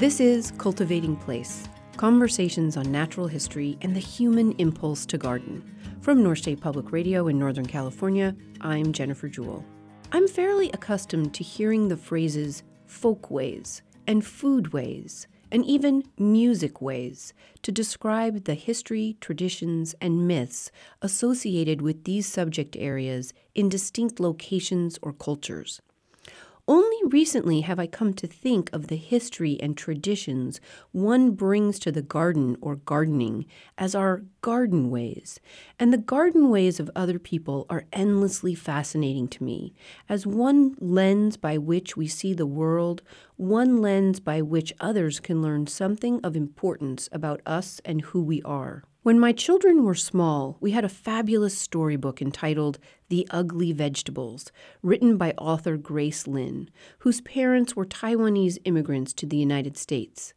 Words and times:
This 0.00 0.18
is 0.18 0.50
Cultivating 0.52 1.14
Place 1.14 1.68
conversations 1.98 2.78
on 2.78 2.90
natural 2.90 3.26
history 3.26 3.76
and 3.82 3.94
the 3.94 4.00
human 4.00 4.52
impulse 4.52 5.04
to 5.04 5.18
garden. 5.18 5.62
From 6.00 6.22
North 6.22 6.38
State 6.38 6.58
Public 6.58 6.90
Radio 6.90 7.28
in 7.28 7.38
Northern 7.38 7.66
California, 7.66 8.34
I'm 8.62 8.94
Jennifer 8.94 9.28
Jewell. 9.28 9.62
I'm 10.10 10.26
fairly 10.26 10.70
accustomed 10.70 11.34
to 11.34 11.44
hearing 11.44 11.88
the 11.88 11.98
phrases 11.98 12.62
folkways 12.86 13.82
and 14.06 14.22
foodways 14.22 15.26
and 15.52 15.66
even 15.66 16.04
music 16.16 16.80
ways 16.80 17.34
to 17.60 17.70
describe 17.70 18.44
the 18.44 18.54
history, 18.54 19.18
traditions, 19.20 19.94
and 20.00 20.26
myths 20.26 20.70
associated 21.02 21.82
with 21.82 22.04
these 22.04 22.26
subject 22.26 22.74
areas 22.74 23.34
in 23.54 23.68
distinct 23.68 24.18
locations 24.18 24.98
or 25.02 25.12
cultures. 25.12 25.82
Only 26.70 26.98
recently 27.08 27.62
have 27.62 27.80
I 27.80 27.88
come 27.88 28.14
to 28.14 28.28
think 28.28 28.70
of 28.72 28.86
the 28.86 28.94
history 28.94 29.58
and 29.60 29.76
traditions 29.76 30.60
one 30.92 31.32
brings 31.32 31.80
to 31.80 31.90
the 31.90 32.00
garden 32.00 32.56
or 32.60 32.76
gardening 32.76 33.46
as 33.76 33.96
our 33.96 34.22
garden 34.40 34.88
ways, 34.88 35.40
and 35.80 35.92
the 35.92 35.98
garden 35.98 36.48
ways 36.48 36.78
of 36.78 36.88
other 36.94 37.18
people 37.18 37.66
are 37.68 37.86
endlessly 37.92 38.54
fascinating 38.54 39.26
to 39.26 39.42
me 39.42 39.74
as 40.08 40.28
one 40.28 40.76
lens 40.78 41.36
by 41.36 41.58
which 41.58 41.96
we 41.96 42.06
see 42.06 42.34
the 42.34 42.46
world, 42.46 43.02
one 43.34 43.82
lens 43.82 44.20
by 44.20 44.40
which 44.40 44.72
others 44.78 45.18
can 45.18 45.42
learn 45.42 45.66
something 45.66 46.20
of 46.22 46.36
importance 46.36 47.08
about 47.10 47.40
us 47.44 47.80
and 47.84 48.00
who 48.02 48.22
we 48.22 48.42
are. 48.42 48.84
When 49.02 49.18
my 49.18 49.32
children 49.32 49.82
were 49.82 49.94
small, 49.94 50.58
we 50.60 50.70
had 50.72 50.84
a 50.84 50.88
fabulous 50.88 51.58
storybook 51.58 52.22
entitled 52.22 52.78
The 53.10 53.26
Ugly 53.32 53.72
Vegetables, 53.72 54.52
written 54.82 55.16
by 55.16 55.32
author 55.32 55.76
Grace 55.76 56.28
Lin, 56.28 56.70
whose 57.00 57.20
parents 57.20 57.74
were 57.74 57.84
Taiwanese 57.84 58.58
immigrants 58.64 59.12
to 59.14 59.26
the 59.26 59.36
United 59.36 59.76
States. 59.76 60.32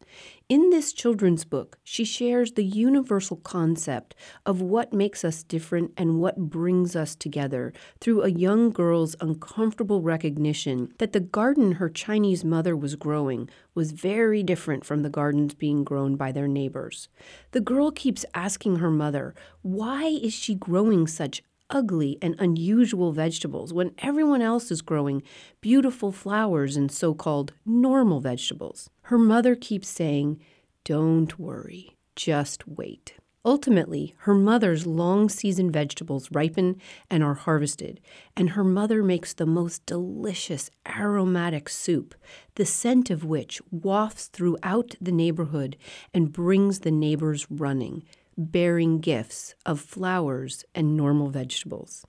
In 0.49 0.71
this 0.71 0.91
children's 0.91 1.45
book, 1.45 1.77
she 1.83 2.03
shares 2.03 2.53
the 2.53 2.63
universal 2.63 3.37
concept 3.37 4.15
of 4.43 4.59
what 4.59 4.91
makes 4.91 5.23
us 5.23 5.43
different 5.43 5.91
and 5.97 6.19
what 6.19 6.49
brings 6.49 6.95
us 6.95 7.13
together 7.13 7.73
through 8.01 8.23
a 8.23 8.29
young 8.29 8.71
girl's 8.71 9.15
uncomfortable 9.21 10.01
recognition 10.01 10.91
that 10.97 11.13
the 11.13 11.19
garden 11.19 11.73
her 11.73 11.89
Chinese 11.89 12.43
mother 12.43 12.75
was 12.75 12.95
growing 12.95 13.47
was 13.75 13.91
very 13.91 14.41
different 14.41 14.83
from 14.83 15.03
the 15.03 15.09
gardens 15.09 15.53
being 15.53 15.83
grown 15.83 16.15
by 16.15 16.31
their 16.31 16.47
neighbors. 16.47 17.07
The 17.51 17.61
girl 17.61 17.91
keeps 17.91 18.25
asking 18.33 18.77
her 18.77 18.89
mother, 18.91 19.35
why 19.61 20.05
is 20.05 20.33
she 20.33 20.55
growing 20.55 21.05
such 21.05 21.43
ugly 21.73 22.17
and 22.21 22.35
unusual 22.39 23.11
vegetables 23.11 23.73
when 23.73 23.91
everyone 23.97 24.41
else 24.41 24.71
is 24.71 24.81
growing 24.81 25.23
beautiful 25.59 26.11
flowers 26.11 26.77
and 26.77 26.91
so 26.91 27.13
called 27.13 27.53
normal 27.65 28.21
vegetables. 28.21 28.89
Her 29.03 29.17
mother 29.17 29.55
keeps 29.55 29.89
saying, 29.89 30.39
Don't 30.85 31.37
worry, 31.39 31.97
just 32.15 32.67
wait. 32.67 33.15
Ultimately, 33.45 34.15
her 34.19 34.33
mother's 34.33 34.87
long 34.87 35.27
season 35.27 35.69
vegetables 35.69 36.29
ripen 36.31 36.79
and 37.09 37.21
are 37.21 37.33
harvested, 37.33 37.99
and 38.37 38.51
her 38.51 38.63
mother 38.63 39.03
makes 39.03 39.33
the 39.33 39.45
most 39.45 39.85
delicious 39.85 40.69
aromatic 40.87 41.67
soup, 41.67 42.15
the 42.55 42.65
scent 42.65 43.09
of 43.09 43.25
which 43.25 43.61
wafts 43.69 44.27
throughout 44.27 44.95
the 45.01 45.11
neighborhood 45.11 45.75
and 46.13 46.31
brings 46.31 46.79
the 46.79 46.91
neighbors 46.91 47.45
running 47.49 48.03
bearing 48.37 48.99
gifts 48.99 49.55
of 49.65 49.79
flowers 49.79 50.65
and 50.73 50.97
normal 50.97 51.29
vegetables. 51.29 52.05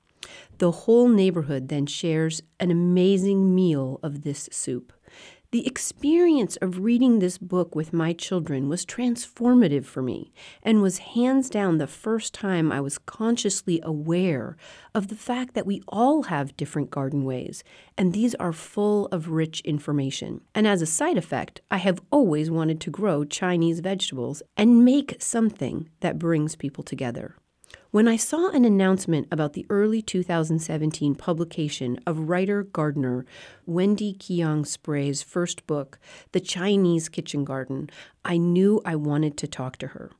The 0.58 0.70
whole 0.70 1.08
neighborhood 1.08 1.69
then 1.69 1.86
shares 1.86 2.42
an 2.58 2.70
amazing 2.70 3.55
meal 3.55 4.00
of 4.03 4.22
this 4.22 4.48
soup. 4.50 4.92
The 5.54 5.69
experience 5.69 6.56
of 6.56 6.81
reading 6.81 7.20
this 7.20 7.38
book 7.38 7.76
with 7.76 7.92
my 7.92 8.12
children 8.12 8.69
was 8.69 8.84
transformative 8.84 9.84
for 9.84 10.03
me 10.03 10.32
and 10.65 10.82
was 10.82 11.15
hands 11.15 11.48
down 11.48 11.78
the 11.78 11.87
first 11.87 12.34
time 12.34 12.72
I 12.72 12.81
was 12.81 12.98
consciously 12.98 13.78
aware 13.84 14.56
of 14.97 15.06
the 15.06 15.14
fact 15.14 15.54
that 15.54 15.64
we 15.64 15.81
all 15.87 16.25
have 16.25 16.56
different 16.56 16.91
garden 16.91 17.22
ways, 17.22 17.62
and 17.97 18.12
these 18.12 18.34
are 18.34 18.53
full 18.53 19.06
of 19.12 19.28
rich 19.28 19.60
information. 19.60 20.41
And 20.56 20.66
as 20.66 20.82
a 20.82 20.87
side 20.87 21.16
effect, 21.16 21.60
I 21.70 21.76
have 21.76 22.03
always 22.10 22.50
wanted 22.50 22.81
to 22.81 22.91
grow 22.91 23.22
Chinese 23.22 23.78
vegetables 23.78 24.43
and 24.56 24.84
make 24.84 25.22
something 25.22 25.88
that 26.00 26.19
brings 26.19 26.56
people 26.56 26.82
together. 26.82 27.37
When 27.94 28.09
I 28.09 28.16
saw 28.16 28.49
an 28.49 28.65
announcement 28.65 29.28
about 29.31 29.53
the 29.53 29.66
early 29.71 30.03
2017 30.03 31.15
publication 31.15 32.00
of 32.05 32.28
writer 32.28 32.65
gardener 32.65 33.25
Wendy 33.66 34.15
Kiang 34.15 34.66
Spray's 34.66 35.22
first 35.22 35.65
book, 35.69 36.00
The 36.32 36.41
Chinese 36.41 37.09
Kitchen 37.09 37.44
Garden, 37.44 37.88
I 38.25 38.37
knew 38.37 38.82
I 38.84 38.97
wanted 38.97 39.37
to 39.37 39.47
talk 39.47 39.77
to 39.77 39.87
her. 39.87 40.10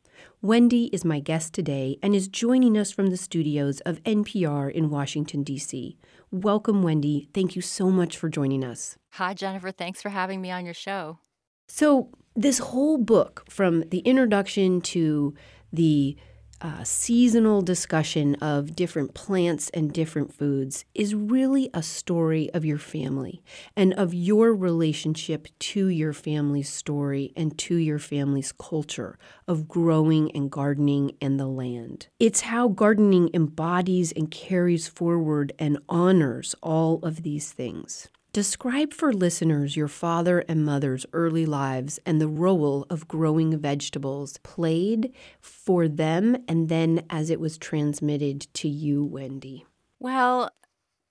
Wendy 0.41 0.85
is 0.93 1.05
my 1.05 1.19
guest 1.19 1.53
today 1.53 1.99
and 2.01 2.15
is 2.15 2.29
joining 2.29 2.79
us 2.79 2.93
from 2.93 3.09
the 3.09 3.17
studios 3.17 3.81
of 3.81 4.01
NPR 4.05 4.71
in 4.71 4.89
Washington, 4.89 5.43
D.C. 5.43 5.97
Welcome, 6.31 6.85
Wendy. 6.85 7.29
Thank 7.35 7.57
you 7.57 7.63
so 7.63 7.91
much 7.91 8.17
for 8.17 8.29
joining 8.29 8.63
us. 8.63 8.99
Hi, 9.15 9.35
Jennifer. 9.35 9.73
Thanks 9.73 10.01
for 10.01 10.11
having 10.11 10.41
me 10.41 10.53
on 10.53 10.65
your 10.65 10.75
show. 10.75 11.19
So, 11.67 12.11
this 12.37 12.59
whole 12.61 12.99
book, 12.99 13.45
from 13.51 13.83
the 13.89 13.99
introduction 13.99 14.81
to 14.83 15.35
the 15.73 16.17
uh, 16.65 16.83
seasonal 16.83 17.61
discussion 17.61 18.35
of 18.37 18.75
different 18.75 19.13
plants 19.13 19.69
and 19.75 19.93
different 19.93 20.33
foods 20.33 20.87
is 20.95 21.15
really 21.15 21.69
a 21.75 21.83
story 21.83 22.49
of 22.55 22.65
your 22.65 22.79
family 22.79 23.43
and 23.77 23.93
of 23.93 24.15
your 24.15 24.55
relationship 24.55 25.47
to 25.59 25.89
your 25.89 26.15
family's 26.15 26.71
story 26.71 27.35
and 27.37 27.59
to 27.59 27.75
your 27.77 27.99
family's 27.99 28.51
culture 28.51 29.19
of 29.47 29.69
growing 29.69 30.31
and 30.35 30.51
gardening 30.51 31.13
and 31.21 31.39
the 31.39 31.47
land. 31.47 32.07
It's 32.19 32.41
how 32.41 32.69
gardening 32.69 33.29
embodies 33.35 34.11
and 34.13 34.31
carries 34.31 34.89
forward 34.89 35.53
and 35.59 35.77
honors 35.87 36.55
all 36.63 36.99
of 37.03 37.25
these 37.25 37.53
things. 37.53 38.09
Describe 38.35 38.93
for 38.93 39.13
listeners 39.13 39.77
your 39.77 39.87
father 39.87 40.41
and 40.49 40.65
mother's 40.65 41.07
early 41.13 41.47
lives 41.47 42.01
and 42.05 42.21
the 42.21 42.27
role 42.27 42.85
of 42.91 43.07
growing 43.07 43.57
vegetables 43.57 44.39
played 44.39 45.13
for 45.41 45.87
them 45.87 46.37
and 46.49 46.69
then 46.69 47.07
as 47.09 47.31
it 47.31 47.39
was 47.39 47.57
transmitted 47.57 48.53
to 48.55 48.69
you, 48.69 49.05
Wendy. 49.05 49.65
Well, 50.01 50.51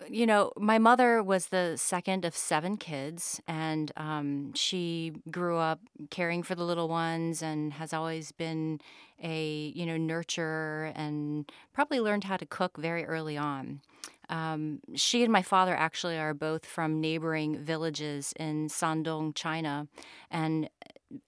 you 0.10 0.26
know, 0.26 0.52
my 0.58 0.78
mother 0.78 1.22
was 1.24 1.48
the 1.48 1.76
second 1.78 2.26
of 2.26 2.36
seven 2.36 2.78
kids, 2.78 3.42
and 3.48 3.92
um, 3.98 4.54
she 4.54 5.14
grew 5.32 5.58
up 5.58 5.80
caring 6.10 6.44
for 6.44 6.56
the 6.56 6.64
little 6.64 6.88
ones 6.88 7.42
and 7.42 7.74
has 7.74 7.94
always 7.94 8.32
been 8.32 8.80
a, 9.22 9.72
you 9.76 9.86
know, 9.86 9.98
nurturer 9.98 10.92
and 10.96 11.52
probably 11.74 12.00
learned 12.00 12.26
how 12.26 12.38
to 12.38 12.46
cook 12.46 12.78
very 12.78 13.06
early 13.06 13.38
on. 13.38 13.82
Um, 14.30 14.80
she 14.96 15.24
and 15.24 15.32
my 15.32 15.42
father 15.42 15.76
actually 15.76 16.18
are 16.18 16.34
both 16.34 16.66
from 16.66 17.02
neighboring 17.02 17.58
villages 17.58 18.34
in 18.40 18.68
Shandong, 18.70 19.36
China, 19.36 19.88
and 20.32 20.70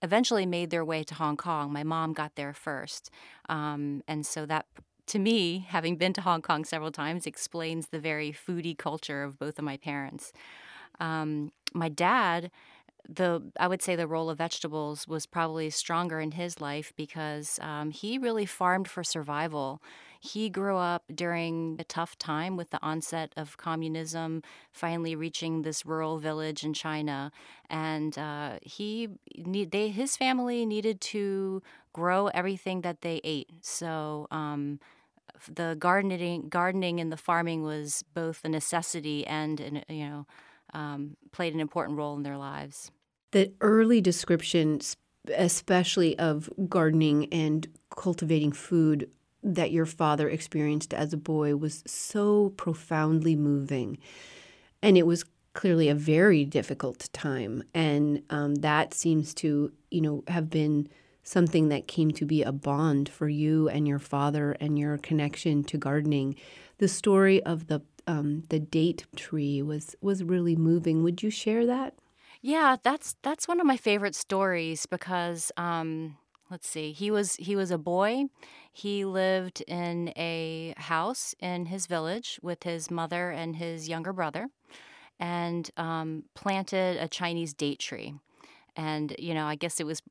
eventually 0.01 0.45
made 0.45 0.69
their 0.69 0.85
way 0.85 1.03
to 1.03 1.13
Hong 1.15 1.37
Kong. 1.37 1.71
My 1.71 1.83
mom 1.83 2.13
got 2.13 2.35
there 2.35 2.53
first. 2.53 3.11
Um, 3.49 4.01
and 4.07 4.25
so 4.25 4.45
that, 4.45 4.65
to 5.07 5.19
me, 5.19 5.65
having 5.69 5.97
been 5.97 6.13
to 6.13 6.21
Hong 6.21 6.41
Kong 6.41 6.65
several 6.65 6.91
times, 6.91 7.25
explains 7.25 7.87
the 7.87 7.99
very 7.99 8.31
foodie 8.31 8.77
culture 8.77 9.23
of 9.23 9.37
both 9.39 9.59
of 9.59 9.65
my 9.65 9.77
parents. 9.77 10.33
Um, 10.99 11.51
my 11.73 11.89
dad 11.89 12.51
the 13.07 13.51
I 13.59 13.67
would 13.67 13.81
say 13.81 13.95
the 13.95 14.07
role 14.07 14.29
of 14.29 14.37
vegetables 14.39 15.07
was 15.07 15.25
probably 15.25 15.69
stronger 15.69 16.19
in 16.19 16.31
his 16.31 16.59
life 16.59 16.93
because 16.95 17.59
um, 17.61 17.91
he 17.91 18.17
really 18.17 18.45
farmed 18.45 18.87
for 18.87 19.03
survival. 19.03 19.81
He 20.19 20.49
grew 20.49 20.77
up 20.77 21.03
during 21.13 21.75
a 21.79 21.83
tough 21.83 22.17
time 22.17 22.57
with 22.57 22.71
the 22.71 22.79
onset 22.81 23.31
of 23.37 23.57
communism, 23.57 24.41
finally 24.71 25.15
reaching 25.15 25.61
this 25.61 25.85
rural 25.85 26.17
village 26.17 26.63
in 26.63 26.73
China, 26.73 27.31
and 27.69 28.17
uh, 28.17 28.57
he 28.61 29.09
need 29.37 29.71
they 29.71 29.89
his 29.89 30.17
family 30.17 30.65
needed 30.65 30.99
to 31.01 31.61
grow 31.93 32.27
everything 32.27 32.81
that 32.81 33.01
they 33.01 33.21
ate. 33.23 33.49
So. 33.61 34.27
Um, 34.31 34.79
the 35.53 35.75
gardening, 35.77 36.49
gardening, 36.49 36.99
and 36.99 37.11
the 37.11 37.17
farming 37.17 37.63
was 37.63 38.03
both 38.13 38.41
a 38.43 38.49
necessity 38.49 39.25
and, 39.25 39.59
an, 39.59 39.83
you 39.89 40.07
know, 40.07 40.27
um, 40.73 41.15
played 41.31 41.53
an 41.53 41.59
important 41.59 41.97
role 41.97 42.15
in 42.15 42.23
their 42.23 42.37
lives. 42.37 42.91
The 43.31 43.53
early 43.61 44.01
descriptions, 44.01 44.95
especially 45.35 46.17
of 46.19 46.49
gardening 46.69 47.27
and 47.31 47.67
cultivating 47.95 48.51
food 48.51 49.09
that 49.43 49.71
your 49.71 49.85
father 49.85 50.29
experienced 50.29 50.93
as 50.93 51.13
a 51.13 51.17
boy, 51.17 51.55
was 51.55 51.83
so 51.85 52.49
profoundly 52.57 53.35
moving. 53.35 53.97
And 54.81 54.97
it 54.97 55.05
was 55.05 55.23
clearly 55.53 55.89
a 55.89 55.95
very 55.95 56.45
difficult 56.45 57.09
time. 57.13 57.63
And 57.73 58.23
um, 58.29 58.55
that 58.55 58.93
seems 58.93 59.33
to, 59.35 59.71
you 59.89 60.01
know, 60.01 60.23
have 60.27 60.49
been 60.49 60.89
something 61.25 61.67
that 61.69 61.87
came 61.87 62.11
to 62.11 62.25
be 62.25 62.43
a 62.43 62.53
bond 62.53 63.09
for 63.09 63.27
you 63.27 63.67
and 63.67 63.85
your 63.87 63.99
father 63.99 64.55
and 64.61 64.79
your 64.79 64.97
connection 64.99 65.63
to 65.65 65.77
gardening. 65.77 66.35
The 66.77 66.87
story 66.87 67.43
of 67.43 67.67
the 67.67 67.81
um, 68.07 68.43
the 68.49 68.59
date 68.59 69.05
tree 69.15 69.61
was 69.61 69.95
was 69.99 70.23
really 70.23 70.55
moving. 70.55 71.03
Would 71.03 71.23
you 71.23 71.29
share 71.29 71.65
that? 71.65 71.95
Yeah, 72.41 72.77
that's 72.81 73.15
that's 73.23 73.47
one 73.47 73.59
of 73.59 73.65
my 73.65 73.77
favorite 73.77 74.15
stories 74.15 74.85
because 74.85 75.51
um, 75.57 76.17
let's 76.51 76.67
see, 76.67 76.91
he 76.91 77.09
was 77.09 77.35
he 77.37 77.55
was 77.55 77.71
a 77.71 77.77
boy. 77.77 78.25
He 78.71 79.03
lived 79.03 79.61
in 79.67 80.13
a 80.15 80.75
house 80.77 81.33
in 81.39 81.65
his 81.65 81.87
village 81.87 82.39
with 82.43 82.63
his 82.63 82.91
mother 82.91 83.31
and 83.31 83.55
his 83.55 83.89
younger 83.89 84.13
brother, 84.13 84.49
and 85.19 85.69
um, 85.77 86.25
planted 86.35 86.97
a 86.97 87.07
Chinese 87.07 87.53
date 87.53 87.79
tree. 87.79 88.13
And 88.75 89.15
you 89.17 89.33
know, 89.33 89.45
I 89.45 89.55
guess 89.55 89.79
it 89.79 89.85
was 89.87 90.03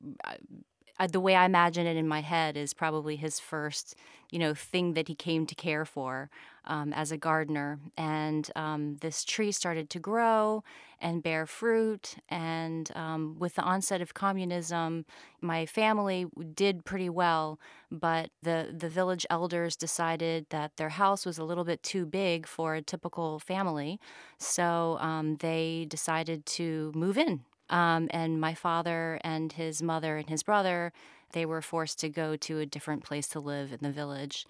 the 1.07 1.19
way 1.19 1.35
I 1.35 1.45
imagine 1.45 1.85
it 1.85 1.97
in 1.97 2.07
my 2.07 2.21
head 2.21 2.55
is 2.57 2.73
probably 2.73 3.15
his 3.15 3.39
first, 3.39 3.95
you 4.31 4.39
know, 4.39 4.53
thing 4.53 4.93
that 4.93 5.07
he 5.07 5.15
came 5.15 5.45
to 5.45 5.55
care 5.55 5.85
for 5.85 6.29
um, 6.65 6.93
as 6.93 7.11
a 7.11 7.17
gardener. 7.17 7.79
And 7.97 8.49
um, 8.55 8.97
this 9.01 9.23
tree 9.23 9.51
started 9.51 9.89
to 9.91 9.99
grow 9.99 10.63
and 11.01 11.21
bear 11.21 11.45
fruit. 11.45 12.15
And 12.29 12.89
um, 12.95 13.35
with 13.37 13.55
the 13.55 13.61
onset 13.61 14.01
of 14.01 14.13
communism, 14.13 15.05
my 15.41 15.65
family 15.65 16.25
did 16.53 16.85
pretty 16.85 17.09
well, 17.09 17.59
but 17.91 18.29
the 18.41 18.73
the 18.75 18.89
village 18.89 19.25
elders 19.29 19.75
decided 19.75 20.47
that 20.49 20.77
their 20.77 20.89
house 20.89 21.25
was 21.25 21.37
a 21.37 21.43
little 21.43 21.63
bit 21.65 21.83
too 21.83 22.05
big 22.05 22.47
for 22.47 22.75
a 22.75 22.81
typical 22.81 23.39
family, 23.39 23.99
so 24.39 24.97
um, 24.99 25.35
they 25.37 25.85
decided 25.89 26.45
to 26.45 26.91
move 26.95 27.17
in 27.17 27.41
um, 27.69 28.07
and 28.11 28.39
my 28.39 28.53
father 28.53 29.19
and 29.23 29.51
his 29.53 29.81
mother 29.81 30.17
and 30.17 30.29
his 30.29 30.43
brother, 30.43 30.93
they 31.31 31.45
were 31.45 31.61
forced 31.61 31.99
to 31.99 32.09
go 32.09 32.35
to 32.35 32.59
a 32.59 32.65
different 32.65 33.03
place 33.03 33.27
to 33.29 33.39
live 33.39 33.73
in 33.73 33.79
the 33.81 33.91
village, 33.91 34.45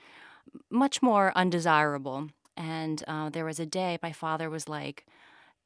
much 0.70 1.02
more 1.02 1.32
undesirable. 1.36 2.30
And 2.58 3.04
uh, 3.08 3.30
there 3.30 3.46
was 3.46 3.60
a 3.60 3.66
day 3.66 3.98
my 4.02 4.12
father 4.12 4.50
was 4.50 4.70
like, 4.70 5.06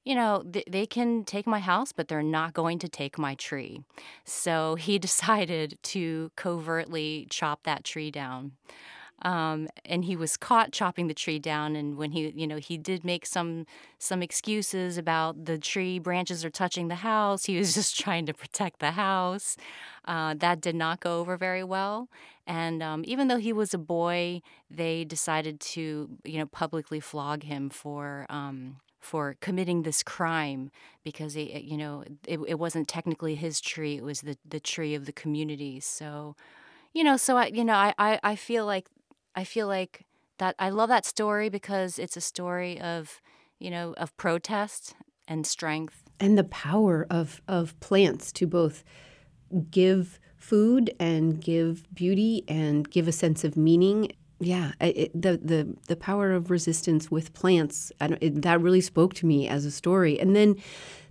you 0.05 0.15
know, 0.15 0.43
th- 0.51 0.65
they 0.69 0.85
can 0.85 1.23
take 1.23 1.45
my 1.45 1.59
house, 1.59 1.91
but 1.91 2.07
they're 2.07 2.23
not 2.23 2.53
going 2.53 2.79
to 2.79 2.89
take 2.89 3.17
my 3.17 3.35
tree. 3.35 3.83
So 4.25 4.75
he 4.75 4.97
decided 5.07 5.77
to 5.83 6.31
covertly 6.35 7.27
chop 7.29 7.63
that 7.63 7.83
tree 7.83 8.11
down. 8.11 8.53
Um, 9.21 9.67
and 9.85 10.05
he 10.05 10.15
was 10.15 10.37
caught 10.37 10.71
chopping 10.71 11.07
the 11.07 11.13
tree 11.13 11.39
down. 11.39 11.75
And 11.75 11.97
when 11.97 12.11
he, 12.11 12.29
you 12.35 12.47
know, 12.47 12.57
he 12.57 12.77
did 12.77 13.03
make 13.03 13.25
some 13.25 13.65
some 13.97 14.21
excuses 14.21 14.97
about 14.97 15.45
the 15.45 15.57
tree 15.57 15.99
branches 15.99 16.45
are 16.45 16.49
touching 16.49 16.87
the 16.87 16.95
house. 16.95 17.45
He 17.45 17.57
was 17.57 17.73
just 17.79 17.99
trying 17.99 18.25
to 18.27 18.33
protect 18.33 18.79
the 18.79 18.91
house. 18.91 19.57
Uh, 20.05 20.33
that 20.37 20.61
did 20.61 20.75
not 20.75 20.99
go 20.99 21.19
over 21.19 21.37
very 21.37 21.63
well. 21.63 22.09
And 22.47 22.81
um, 22.81 23.03
even 23.05 23.27
though 23.27 23.37
he 23.37 23.53
was 23.53 23.73
a 23.73 23.77
boy, 23.77 24.41
they 24.71 25.03
decided 25.03 25.59
to, 25.59 26.09
you 26.23 26.39
know, 26.39 26.45
publicly 26.47 26.99
flog 26.99 27.43
him 27.43 27.69
for. 27.69 28.25
Um, 28.29 28.77
for 28.99 29.37
committing 29.39 29.83
this 29.83 30.03
crime 30.03 30.71
because 31.03 31.35
you 31.37 31.77
know 31.77 32.03
it, 32.27 32.39
it 32.45 32.59
wasn't 32.59 32.85
technically 32.87 33.33
his 33.35 33.61
tree 33.61 33.95
it 33.95 34.03
was 34.03 34.19
the, 34.21 34.37
the 34.47 34.59
tree 34.59 34.93
of 34.93 35.05
the 35.05 35.13
community 35.13 35.79
so 35.79 36.35
you 36.93 37.03
know 37.03 37.15
so 37.15 37.37
i 37.37 37.45
you 37.47 37.63
know 37.63 37.73
I 37.73 38.19
i 38.21 38.35
feel 38.35 38.65
like 38.65 38.89
I 39.35 39.43
feel 39.43 39.67
like 39.67 40.05
that 40.37 40.55
I 40.59 40.69
love 40.69 40.89
that 40.89 41.05
story 41.05 41.49
because 41.49 41.99
it's 41.99 42.17
a 42.17 42.21
story 42.21 42.79
of, 42.79 43.21
you 43.59 43.69
know, 43.69 43.93
of 43.97 44.15
protest 44.17 44.95
and 45.27 45.45
strength 45.45 46.03
and 46.19 46.37
the 46.37 46.43
power 46.43 47.07
of 47.09 47.41
of 47.47 47.79
plants 47.79 48.31
to 48.33 48.47
both 48.47 48.83
give 49.71 50.19
food 50.37 50.93
and 50.99 51.41
give 51.41 51.83
beauty 51.93 52.43
and 52.47 52.89
give 52.89 53.07
a 53.07 53.11
sense 53.11 53.43
of 53.43 53.57
meaning. 53.57 54.11
Yeah, 54.39 54.71
it, 54.79 55.11
the 55.19 55.37
the 55.37 55.75
the 55.87 55.95
power 55.95 56.31
of 56.31 56.49
resistance 56.49 57.11
with 57.11 57.33
plants 57.33 57.91
it, 57.99 58.41
that 58.41 58.61
really 58.61 58.81
spoke 58.81 59.13
to 59.15 59.25
me 59.25 59.47
as 59.47 59.65
a 59.65 59.71
story. 59.71 60.19
And 60.19 60.35
then 60.35 60.55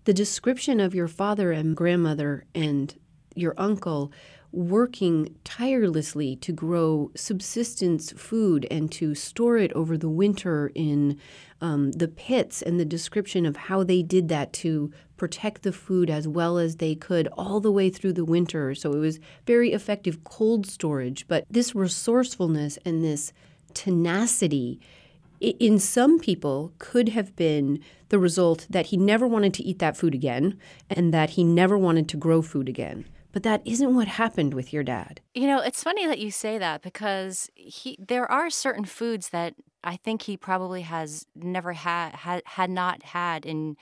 the 0.04 0.14
description 0.14 0.80
of 0.80 0.94
your 0.94 1.08
father 1.08 1.52
and 1.52 1.76
grandmother 1.76 2.44
and 2.54 2.94
your 3.34 3.54
uncle 3.58 4.12
working 4.50 5.34
tirelessly 5.44 6.36
to 6.36 6.52
grow 6.52 7.10
subsistence 7.14 8.12
food 8.12 8.66
and 8.70 8.90
to 8.90 9.14
store 9.14 9.58
it 9.58 9.72
over 9.72 9.98
the 9.98 10.08
winter 10.08 10.72
in 10.74 11.18
um, 11.60 11.92
the 11.92 12.08
pits, 12.08 12.62
and 12.62 12.78
the 12.78 12.84
description 12.84 13.44
of 13.44 13.56
how 13.56 13.82
they 13.82 14.02
did 14.02 14.28
that 14.28 14.52
to 14.52 14.92
protect 15.16 15.62
the 15.62 15.72
food 15.72 16.08
as 16.08 16.28
well 16.28 16.56
as 16.56 16.76
they 16.76 16.94
could 16.94 17.28
all 17.36 17.60
the 17.60 17.72
way 17.72 17.90
through 17.90 18.12
the 18.12 18.24
winter. 18.24 18.74
So 18.74 18.92
it 18.92 18.98
was 18.98 19.18
very 19.46 19.72
effective 19.72 20.22
cold 20.22 20.66
storage. 20.66 21.26
But 21.26 21.44
this 21.50 21.74
resourcefulness 21.74 22.78
and 22.84 23.02
this 23.02 23.32
tenacity 23.74 24.80
in 25.40 25.78
some 25.78 26.18
people 26.18 26.72
could 26.78 27.10
have 27.10 27.34
been 27.36 27.80
the 28.08 28.18
result 28.18 28.66
that 28.70 28.86
he 28.86 28.96
never 28.96 29.26
wanted 29.26 29.54
to 29.54 29.62
eat 29.62 29.78
that 29.80 29.96
food 29.96 30.14
again 30.14 30.58
and 30.88 31.12
that 31.12 31.30
he 31.30 31.44
never 31.44 31.76
wanted 31.76 32.08
to 32.08 32.16
grow 32.16 32.42
food 32.42 32.68
again. 32.68 33.04
But 33.32 33.42
that 33.42 33.62
isn't 33.64 33.94
what 33.94 34.08
happened 34.08 34.54
with 34.54 34.72
your 34.72 34.82
dad. 34.82 35.20
You 35.34 35.46
know, 35.46 35.60
it's 35.60 35.82
funny 35.82 36.06
that 36.06 36.18
you 36.18 36.30
say 36.30 36.58
that 36.58 36.82
because 36.82 37.50
he 37.54 37.98
there 38.00 38.30
are 38.30 38.50
certain 38.50 38.84
foods 38.84 39.28
that 39.30 39.54
I 39.84 39.96
think 39.96 40.22
he 40.22 40.36
probably 40.36 40.82
has 40.82 41.26
never 41.34 41.74
had 41.74 42.14
had, 42.14 42.42
had 42.46 42.70
not 42.70 43.02
had 43.02 43.44
in 43.44 43.76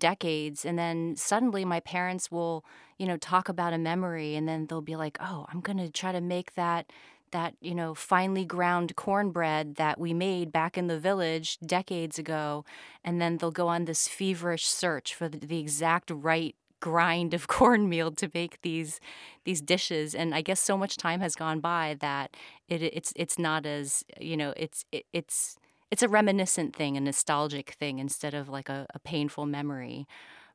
decades 0.00 0.64
and 0.64 0.78
then 0.78 1.14
suddenly 1.16 1.64
my 1.64 1.78
parents 1.80 2.30
will, 2.30 2.64
you 2.98 3.06
know, 3.06 3.16
talk 3.16 3.48
about 3.48 3.72
a 3.72 3.78
memory 3.78 4.34
and 4.34 4.48
then 4.48 4.66
they'll 4.66 4.80
be 4.80 4.96
like, 4.96 5.18
"Oh, 5.20 5.46
I'm 5.52 5.60
going 5.60 5.78
to 5.78 5.90
try 5.90 6.10
to 6.12 6.20
make 6.20 6.54
that 6.54 6.90
that 7.30 7.54
you 7.60 7.74
know 7.74 7.94
finely 7.94 8.44
ground 8.44 8.96
cornbread 8.96 9.76
that 9.76 9.98
we 9.98 10.12
made 10.12 10.52
back 10.52 10.76
in 10.76 10.86
the 10.86 10.98
village 10.98 11.58
decades 11.60 12.18
ago 12.18 12.64
and 13.04 13.20
then 13.20 13.36
they'll 13.36 13.50
go 13.50 13.68
on 13.68 13.84
this 13.84 14.08
feverish 14.08 14.66
search 14.66 15.14
for 15.14 15.28
the, 15.28 15.38
the 15.38 15.58
exact 15.58 16.10
right 16.10 16.56
grind 16.80 17.34
of 17.34 17.46
cornmeal 17.58 18.10
to 18.12 18.30
make 18.34 18.60
these 18.62 19.00
these 19.44 19.60
dishes 19.60 20.14
and 20.14 20.34
i 20.34 20.40
guess 20.40 20.60
so 20.60 20.76
much 20.76 20.96
time 20.96 21.20
has 21.20 21.34
gone 21.34 21.60
by 21.60 21.96
that 22.00 22.36
it, 22.68 22.82
it's 22.82 23.12
it's 23.16 23.38
not 23.38 23.66
as 23.66 24.04
you 24.18 24.36
know 24.36 24.52
it's 24.56 24.84
it, 24.92 25.04
it's 25.12 25.56
it's 25.90 26.02
a 26.02 26.08
reminiscent 26.08 26.74
thing 26.74 26.96
a 26.96 27.00
nostalgic 27.00 27.70
thing 27.70 27.98
instead 27.98 28.34
of 28.34 28.48
like 28.48 28.68
a, 28.68 28.86
a 28.94 28.98
painful 28.98 29.46
memory. 29.46 30.06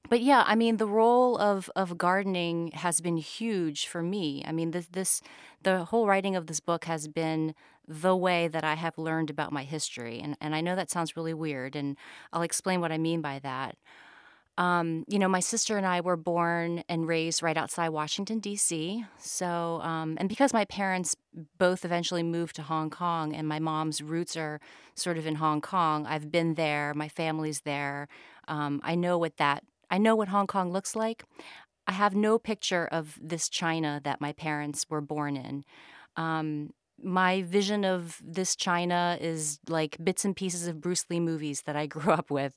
But 0.08 0.22
yeah 0.22 0.44
i 0.46 0.56
mean 0.56 0.78
the 0.78 0.88
role 0.88 1.38
of 1.38 1.70
of 1.76 1.98
gardening 1.98 2.72
has 2.74 3.02
been 3.02 3.18
huge 3.18 3.88
for 3.88 4.04
me. 4.04 4.44
I 4.46 4.52
mean 4.52 4.72
this 4.72 4.88
this 4.92 5.22
the 5.64 5.86
whole 5.86 6.08
writing 6.08 6.36
of 6.36 6.48
this 6.48 6.60
book 6.60 6.86
has 6.86 7.08
been 7.08 7.56
the 7.88 8.16
way 8.16 8.48
that 8.48 8.64
i 8.64 8.74
have 8.76 8.98
learned 8.98 9.30
about 9.30 9.52
my 9.52 9.64
history 9.64 10.20
and 10.20 10.36
and 10.42 10.56
i 10.56 10.62
know 10.62 10.76
that 10.76 10.90
sounds 10.90 11.16
really 11.16 11.36
weird 11.36 11.76
and 11.76 11.98
i'll 12.34 12.42
explain 12.42 12.82
what 12.82 12.92
i 12.92 12.98
mean 12.98 13.22
by 13.22 13.38
that 13.38 13.78
um, 14.58 15.04
you 15.08 15.20
know, 15.20 15.28
my 15.28 15.42
sister 15.42 15.76
and 15.76 15.86
I 15.86 16.00
were 16.00 16.16
born 16.16 16.84
and 16.88 17.08
raised 17.08 17.44
right 17.44 17.58
outside 17.58 17.90
Washington, 17.90 18.40
D.C. 18.40 19.06
So, 19.18 19.82
um, 19.82 20.16
and 20.18 20.30
because 20.30 20.54
my 20.54 20.64
parents 20.66 21.16
both 21.58 21.84
eventually 21.84 22.24
moved 22.24 22.56
to 22.56 22.62
Hong 22.62 22.90
Kong 22.90 23.34
and 23.34 23.48
my 23.48 23.60
mom's 23.60 24.02
roots 24.02 24.38
are 24.38 24.62
sort 24.96 25.18
of 25.18 25.28
in 25.28 25.36
Hong 25.36 25.60
Kong, 25.60 26.06
I've 26.06 26.32
been 26.32 26.54
there, 26.54 26.94
my 26.94 27.10
family's 27.10 27.62
there. 27.62 28.08
Um, 28.48 28.80
I 28.84 28.96
know 28.96 29.18
what 29.18 29.36
that, 29.38 29.64
I 29.92 29.98
know 29.98 30.16
what 30.16 30.30
Hong 30.30 30.48
Kong 30.48 30.72
looks 30.72 30.96
like. 30.96 31.26
I 31.88 31.92
have 31.92 32.16
no 32.16 32.40
picture 32.40 32.86
of 32.86 33.20
this 33.22 33.50
China 33.50 34.00
that 34.06 34.22
my 34.22 34.32
parents 34.32 34.86
were 34.90 35.02
born 35.02 35.36
in. 35.36 35.66
Um, 36.16 36.72
my 36.98 37.42
vision 37.42 37.84
of 37.84 38.22
this 38.24 38.56
China 38.56 39.18
is 39.20 39.60
like 39.68 39.98
bits 40.02 40.24
and 40.24 40.34
pieces 40.34 40.66
of 40.66 40.80
Bruce 40.80 41.06
Lee 41.10 41.20
movies 41.20 41.64
that 41.66 41.76
I 41.76 41.86
grew 41.88 42.14
up 42.14 42.32
with. 42.32 42.54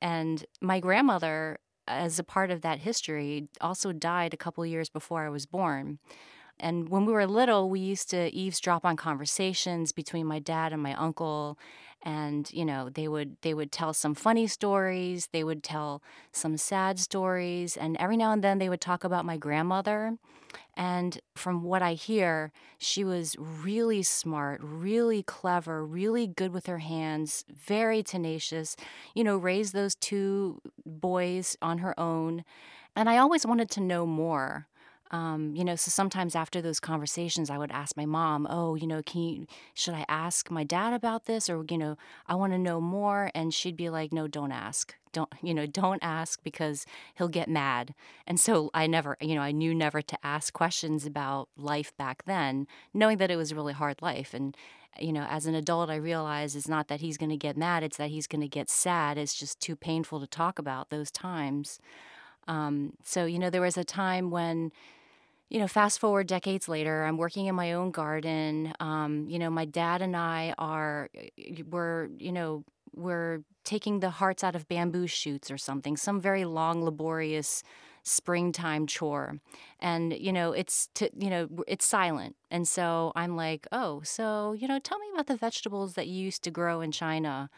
And 0.00 0.44
my 0.60 0.80
grandmother, 0.80 1.58
as 1.88 2.18
a 2.18 2.24
part 2.24 2.50
of 2.50 2.62
that 2.62 2.80
history, 2.80 3.48
also 3.60 3.92
died 3.92 4.34
a 4.34 4.36
couple 4.36 4.64
years 4.66 4.88
before 4.88 5.24
I 5.24 5.30
was 5.30 5.46
born. 5.46 5.98
And 6.58 6.88
when 6.88 7.04
we 7.04 7.12
were 7.12 7.26
little, 7.26 7.68
we 7.68 7.80
used 7.80 8.10
to 8.10 8.34
eavesdrop 8.34 8.84
on 8.84 8.96
conversations 8.96 9.92
between 9.92 10.26
my 10.26 10.38
dad 10.38 10.72
and 10.72 10.82
my 10.82 10.94
uncle 10.94 11.58
and 12.02 12.52
you 12.52 12.64
know 12.64 12.88
they 12.88 13.08
would 13.08 13.36
they 13.42 13.54
would 13.54 13.72
tell 13.72 13.92
some 13.92 14.14
funny 14.14 14.46
stories 14.46 15.28
they 15.32 15.44
would 15.44 15.62
tell 15.62 16.02
some 16.32 16.56
sad 16.56 16.98
stories 16.98 17.76
and 17.76 17.96
every 17.98 18.16
now 18.16 18.32
and 18.32 18.44
then 18.44 18.58
they 18.58 18.68
would 18.68 18.80
talk 18.80 19.04
about 19.04 19.24
my 19.24 19.36
grandmother 19.36 20.16
and 20.76 21.20
from 21.34 21.62
what 21.62 21.82
i 21.82 21.94
hear 21.94 22.52
she 22.78 23.02
was 23.02 23.36
really 23.38 24.02
smart 24.02 24.60
really 24.62 25.22
clever 25.22 25.84
really 25.84 26.26
good 26.26 26.52
with 26.52 26.66
her 26.66 26.78
hands 26.78 27.44
very 27.48 28.02
tenacious 28.02 28.76
you 29.14 29.24
know 29.24 29.36
raised 29.36 29.72
those 29.72 29.94
two 29.94 30.60
boys 30.84 31.56
on 31.60 31.78
her 31.78 31.98
own 31.98 32.44
and 32.94 33.08
i 33.08 33.16
always 33.16 33.46
wanted 33.46 33.70
to 33.70 33.80
know 33.80 34.06
more 34.06 34.66
um, 35.10 35.54
you 35.54 35.64
know, 35.64 35.76
so 35.76 35.90
sometimes 35.90 36.34
after 36.34 36.60
those 36.60 36.80
conversations, 36.80 37.50
I 37.50 37.58
would 37.58 37.70
ask 37.72 37.96
my 37.96 38.06
mom, 38.06 38.46
"Oh, 38.50 38.74
you 38.74 38.86
know, 38.86 39.02
can 39.02 39.22
you, 39.22 39.46
should 39.74 39.94
I 39.94 40.04
ask 40.08 40.50
my 40.50 40.64
dad 40.64 40.92
about 40.92 41.26
this, 41.26 41.48
or 41.48 41.64
you 41.70 41.78
know, 41.78 41.96
I 42.26 42.34
want 42.34 42.52
to 42.52 42.58
know 42.58 42.80
more?" 42.80 43.30
And 43.34 43.54
she'd 43.54 43.76
be 43.76 43.88
like, 43.90 44.12
"No, 44.12 44.26
don't 44.28 44.52
ask. 44.52 44.94
Don't 45.12 45.32
you 45.42 45.54
know? 45.54 45.66
Don't 45.66 46.02
ask 46.02 46.42
because 46.42 46.86
he'll 47.14 47.28
get 47.28 47.48
mad." 47.48 47.94
And 48.26 48.40
so 48.40 48.70
I 48.74 48.86
never, 48.86 49.16
you 49.20 49.34
know, 49.34 49.42
I 49.42 49.52
knew 49.52 49.74
never 49.74 50.02
to 50.02 50.18
ask 50.26 50.52
questions 50.52 51.06
about 51.06 51.48
life 51.56 51.96
back 51.96 52.24
then, 52.24 52.66
knowing 52.94 53.18
that 53.18 53.30
it 53.30 53.36
was 53.36 53.52
a 53.52 53.54
really 53.54 53.74
hard 53.74 54.02
life. 54.02 54.34
And 54.34 54.56
you 54.98 55.12
know, 55.12 55.26
as 55.28 55.46
an 55.46 55.54
adult, 55.54 55.90
I 55.90 55.96
realize 55.96 56.56
it's 56.56 56.68
not 56.68 56.88
that 56.88 57.00
he's 57.00 57.18
going 57.18 57.30
to 57.30 57.36
get 57.36 57.56
mad; 57.56 57.82
it's 57.82 57.98
that 57.98 58.10
he's 58.10 58.26
going 58.26 58.40
to 58.42 58.48
get 58.48 58.68
sad. 58.70 59.18
It's 59.18 59.34
just 59.34 59.60
too 59.60 59.76
painful 59.76 60.20
to 60.20 60.26
talk 60.26 60.58
about 60.58 60.90
those 60.90 61.10
times. 61.10 61.78
Um, 62.48 62.92
so, 63.02 63.24
you 63.24 63.38
know, 63.38 63.50
there 63.50 63.60
was 63.60 63.76
a 63.76 63.84
time 63.84 64.30
when, 64.30 64.70
you 65.48 65.58
know, 65.60 65.68
fast 65.68 65.98
forward 66.00 66.26
decades 66.26 66.68
later, 66.68 67.04
I'm 67.04 67.16
working 67.16 67.46
in 67.46 67.54
my 67.54 67.72
own 67.72 67.90
garden. 67.90 68.72
Um, 68.80 69.26
you 69.28 69.38
know, 69.38 69.50
my 69.50 69.64
dad 69.64 70.02
and 70.02 70.16
I 70.16 70.54
are, 70.58 71.08
we're, 71.70 72.08
you 72.18 72.32
know, 72.32 72.64
we're 72.94 73.40
taking 73.64 74.00
the 74.00 74.10
hearts 74.10 74.42
out 74.42 74.56
of 74.56 74.68
bamboo 74.68 75.06
shoots 75.06 75.50
or 75.50 75.58
something, 75.58 75.96
some 75.96 76.20
very 76.20 76.44
long, 76.44 76.84
laborious 76.84 77.62
springtime 78.02 78.86
chore. 78.86 79.40
And, 79.80 80.12
you 80.18 80.32
know, 80.32 80.52
it's 80.52 80.88
to, 80.94 81.10
you 81.16 81.28
know, 81.30 81.48
it's 81.66 81.84
silent. 81.84 82.36
And 82.50 82.66
so 82.66 83.12
I'm 83.16 83.36
like, 83.36 83.66
"Oh, 83.72 84.00
so, 84.02 84.52
you 84.52 84.68
know, 84.68 84.78
tell 84.78 84.98
me 84.98 85.06
about 85.12 85.26
the 85.26 85.36
vegetables 85.36 85.94
that 85.94 86.06
you 86.06 86.24
used 86.24 86.42
to 86.44 86.50
grow 86.50 86.80
in 86.80 86.92
China." 86.92 87.50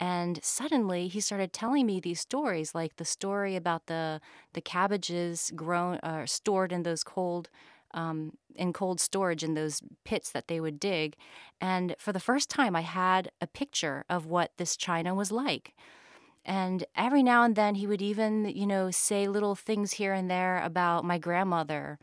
And 0.00 0.38
suddenly 0.44 1.08
he 1.08 1.20
started 1.20 1.52
telling 1.52 1.86
me 1.86 1.98
these 2.00 2.20
stories, 2.20 2.74
like 2.74 2.96
the 2.96 3.04
story 3.04 3.56
about 3.56 3.86
the 3.86 4.20
the 4.52 4.60
cabbages 4.60 5.52
grown 5.56 5.96
uh, 5.98 6.26
stored 6.26 6.72
in 6.72 6.84
those 6.84 7.02
cold 7.02 7.48
um, 7.94 8.32
in 8.54 8.72
cold 8.72 9.00
storage 9.00 9.42
in 9.42 9.54
those 9.54 9.80
pits 10.04 10.30
that 10.32 10.46
they 10.48 10.60
would 10.60 10.78
dig. 10.78 11.16
And 11.60 11.96
for 11.98 12.12
the 12.12 12.20
first 12.20 12.48
time, 12.50 12.76
I 12.76 12.82
had 12.82 13.30
a 13.40 13.46
picture 13.46 14.04
of 14.08 14.26
what 14.26 14.52
this 14.56 14.76
China 14.76 15.14
was 15.14 15.32
like. 15.32 15.74
And 16.44 16.84
every 16.96 17.22
now 17.22 17.42
and 17.42 17.56
then, 17.56 17.74
he 17.74 17.86
would 17.86 18.02
even, 18.02 18.46
you 18.46 18.66
know, 18.66 18.90
say 18.90 19.28
little 19.28 19.54
things 19.54 19.92
here 19.92 20.12
and 20.14 20.30
there 20.30 20.62
about 20.64 21.04
my 21.04 21.18
grandmother. 21.18 21.98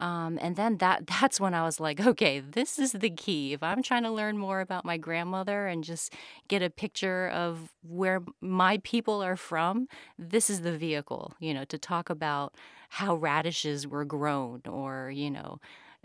Um, 0.00 0.38
and 0.40 0.56
then 0.56 0.78
that 0.78 1.06
that's 1.20 1.38
when 1.38 1.54
I 1.54 1.62
was 1.62 1.78
like, 1.78 2.04
okay, 2.04 2.40
this 2.40 2.78
is 2.78 2.92
the 2.92 3.10
key. 3.10 3.52
If 3.52 3.62
I'm 3.62 3.82
trying 3.82 4.02
to 4.02 4.10
learn 4.10 4.36
more 4.36 4.60
about 4.60 4.84
my 4.84 4.96
grandmother 4.96 5.66
and 5.66 5.84
just 5.84 6.14
get 6.48 6.62
a 6.62 6.70
picture 6.70 7.28
of 7.28 7.72
where 7.82 8.22
my 8.40 8.78
people 8.82 9.22
are 9.22 9.36
from, 9.36 9.86
this 10.18 10.50
is 10.50 10.62
the 10.62 10.76
vehicle, 10.76 11.34
you 11.38 11.54
know, 11.54 11.64
to 11.66 11.78
talk 11.78 12.10
about 12.10 12.54
how 12.88 13.14
radishes 13.14 13.86
were 13.86 14.04
grown 14.04 14.62
or, 14.68 15.12
you 15.14 15.30
know, 15.30 15.60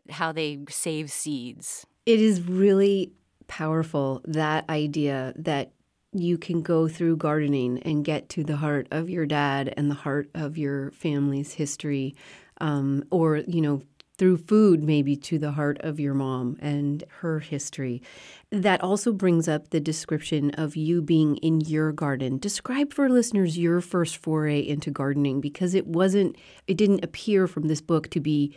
how 0.09 0.31
they 0.31 0.59
save 0.69 1.11
seeds. 1.11 1.87
It 2.05 2.21
is 2.21 2.41
really 2.43 3.11
powerful 3.47 4.21
that 4.25 4.69
idea 4.69 5.33
that 5.35 5.71
you 6.17 6.37
can 6.37 6.61
go 6.61 6.87
through 6.87 7.17
gardening 7.17 7.79
and 7.83 8.05
get 8.05 8.29
to 8.29 8.43
the 8.43 8.57
heart 8.57 8.87
of 8.91 9.09
your 9.09 9.25
dad 9.25 9.73
and 9.75 9.89
the 9.91 9.95
heart 9.95 10.29
of 10.33 10.57
your 10.57 10.91
family's 10.91 11.53
history, 11.53 12.15
um, 12.61 13.03
or, 13.11 13.37
you 13.47 13.61
know, 13.61 13.81
through 14.17 14.37
food, 14.37 14.81
maybe 14.81 15.17
to 15.17 15.37
the 15.37 15.51
heart 15.51 15.77
of 15.81 15.99
your 15.99 16.13
mom 16.13 16.57
and 16.61 17.03
her 17.19 17.39
history. 17.39 18.01
That 18.49 18.81
also 18.81 19.11
brings 19.11 19.49
up 19.49 19.69
the 19.69 19.81
description 19.81 20.51
of 20.51 20.77
you 20.77 21.01
being 21.01 21.35
in 21.37 21.59
your 21.59 21.91
garden. 21.91 22.37
Describe 22.37 22.93
for 22.93 23.09
listeners 23.09 23.57
your 23.57 23.81
first 23.81 24.15
foray 24.15 24.59
into 24.61 24.89
gardening 24.89 25.41
because 25.41 25.75
it 25.75 25.85
wasn't, 25.85 26.37
it 26.65 26.77
didn't 26.77 27.03
appear 27.03 27.45
from 27.45 27.67
this 27.67 27.81
book 27.81 28.09
to 28.11 28.21
be 28.21 28.55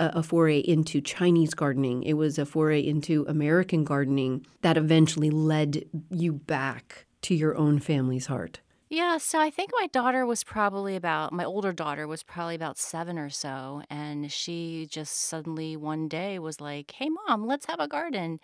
a, 0.00 0.22
foray 0.22 0.58
into 0.58 1.00
Chinese 1.00 1.54
gardening. 1.54 2.02
It 2.02 2.14
was 2.14 2.38
a 2.38 2.46
foray 2.46 2.80
into 2.80 3.24
American 3.28 3.84
gardening 3.84 4.46
that 4.62 4.76
eventually 4.76 5.30
led 5.30 5.84
you 6.10 6.32
back 6.32 7.06
to 7.22 7.34
your 7.34 7.56
own 7.56 7.78
family's 7.78 8.26
heart. 8.26 8.60
Yeah, 8.88 9.18
so 9.18 9.38
I 9.40 9.50
think 9.50 9.70
my 9.72 9.86
daughter 9.86 10.26
was 10.26 10.42
probably 10.42 10.96
about, 10.96 11.32
my 11.32 11.44
older 11.44 11.72
daughter 11.72 12.08
was 12.08 12.24
probably 12.24 12.56
about 12.56 12.76
seven 12.76 13.18
or 13.18 13.30
so. 13.30 13.82
And 13.88 14.32
she 14.32 14.88
just 14.90 15.14
suddenly 15.14 15.76
one 15.76 16.08
day 16.08 16.40
was 16.40 16.60
like, 16.60 16.90
hey, 16.90 17.08
mom, 17.08 17.46
let's 17.46 17.66
have 17.66 17.78
a 17.78 17.86
garden. 17.86 18.40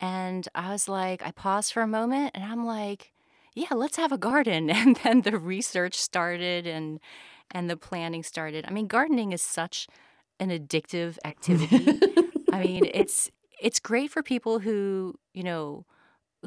And 0.00 0.48
I 0.54 0.72
was 0.72 0.88
like, 0.88 1.24
I 1.24 1.30
paused 1.30 1.72
for 1.72 1.82
a 1.82 1.86
moment 1.86 2.32
and 2.34 2.42
I'm 2.42 2.66
like, 2.66 3.12
yeah, 3.54 3.68
let's 3.72 3.96
have 3.96 4.10
a 4.10 4.18
garden. 4.18 4.68
And 4.74 4.96
then 5.04 5.22
the 5.22 5.38
research 5.38 5.94
started 5.94 6.66
and 6.66 6.98
and 7.50 7.70
the 7.70 7.76
planning 7.76 8.22
started. 8.22 8.64
I 8.66 8.72
mean, 8.72 8.86
gardening 8.88 9.32
is 9.32 9.42
such 9.42 9.86
an 10.40 10.50
addictive 10.50 11.18
activity. 11.24 12.00
I 12.52 12.62
mean, 12.62 12.88
it's 12.92 13.30
it's 13.60 13.80
great 13.80 14.10
for 14.10 14.22
people 14.22 14.58
who, 14.58 15.14
you 15.32 15.42
know, 15.42 15.86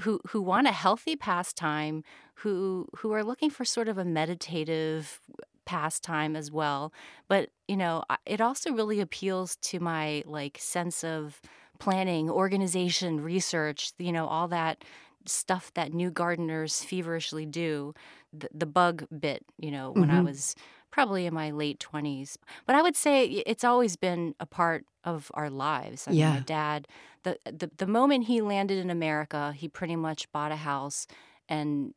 who 0.01 0.20
who 0.27 0.41
want 0.41 0.67
a 0.67 0.72
healthy 0.72 1.15
pastime, 1.15 2.03
who 2.36 2.88
who 2.98 3.12
are 3.13 3.24
looking 3.24 3.50
for 3.50 3.65
sort 3.65 3.88
of 3.88 3.98
a 3.98 4.06
meditative 4.06 5.20
pastime 5.67 6.36
as 6.36 6.50
well. 6.50 6.91
But, 7.27 7.50
you 7.67 7.77
know, 7.77 8.03
it 8.25 8.41
also 8.41 8.72
really 8.72 9.00
appeals 9.00 9.58
to 9.58 9.79
my 9.79 10.24
like 10.25 10.58
sense 10.60 11.03
of 11.03 11.39
planning, 11.77 12.29
organization, 12.29 13.22
research, 13.22 13.91
you 14.00 14.12
know, 14.12 14.25
all 14.25 14.48
that 14.48 14.84
stuff 15.25 15.72
that 15.75 15.94
new 15.94 16.10
gardeners 16.10 16.84
feverishly 16.84 17.46
do. 17.46 17.94
The, 18.34 18.50
the 18.53 18.65
bug 18.65 19.06
bit, 19.20 19.46
you 19.60 19.72
know, 19.72 19.91
when 19.91 20.06
mm-hmm. 20.06 20.17
I 20.17 20.22
was 20.22 20.56
probably 20.91 21.25
in 21.25 21.34
my 21.34 21.51
late 21.51 21.79
20s. 21.79 22.38
But 22.65 22.75
I 22.75 22.82
would 22.82 22.96
say 22.96 23.25
it's 23.25 23.63
always 23.63 23.96
been 23.96 24.36
a 24.39 24.46
part 24.46 24.86
of 25.03 25.32
our 25.34 25.50
lives. 25.50 26.08
I 26.08 26.12
yeah. 26.12 26.25
Mean, 26.25 26.34
my 26.36 26.39
dad, 26.41 26.88
the, 27.24 27.39
the 27.46 27.72
the 27.77 27.88
moment 27.88 28.25
he 28.25 28.41
landed 28.41 28.77
in 28.77 28.89
America, 28.89 29.53
he 29.56 29.67
pretty 29.67 29.96
much 29.96 30.32
bought 30.32 30.51
a 30.51 30.58
house 30.58 31.08
and 31.50 31.94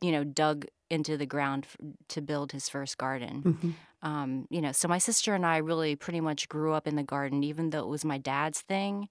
you 0.00 0.12
know 0.12 0.24
dug 0.24 0.66
into 0.90 1.16
the 1.16 1.26
ground 1.26 1.66
to 2.08 2.20
build 2.20 2.52
his 2.52 2.68
first 2.68 2.98
garden. 2.98 3.42
Mm-hmm. 3.42 3.70
Um, 4.02 4.46
you 4.50 4.60
know, 4.60 4.72
so 4.72 4.88
my 4.88 4.98
sister 4.98 5.34
and 5.34 5.44
I 5.44 5.58
really 5.58 5.94
pretty 5.94 6.20
much 6.20 6.48
grew 6.48 6.72
up 6.72 6.86
in 6.86 6.96
the 6.96 7.02
garden, 7.02 7.44
even 7.44 7.70
though 7.70 7.80
it 7.80 7.88
was 7.88 8.04
my 8.04 8.18
dad's 8.18 8.60
thing. 8.60 9.08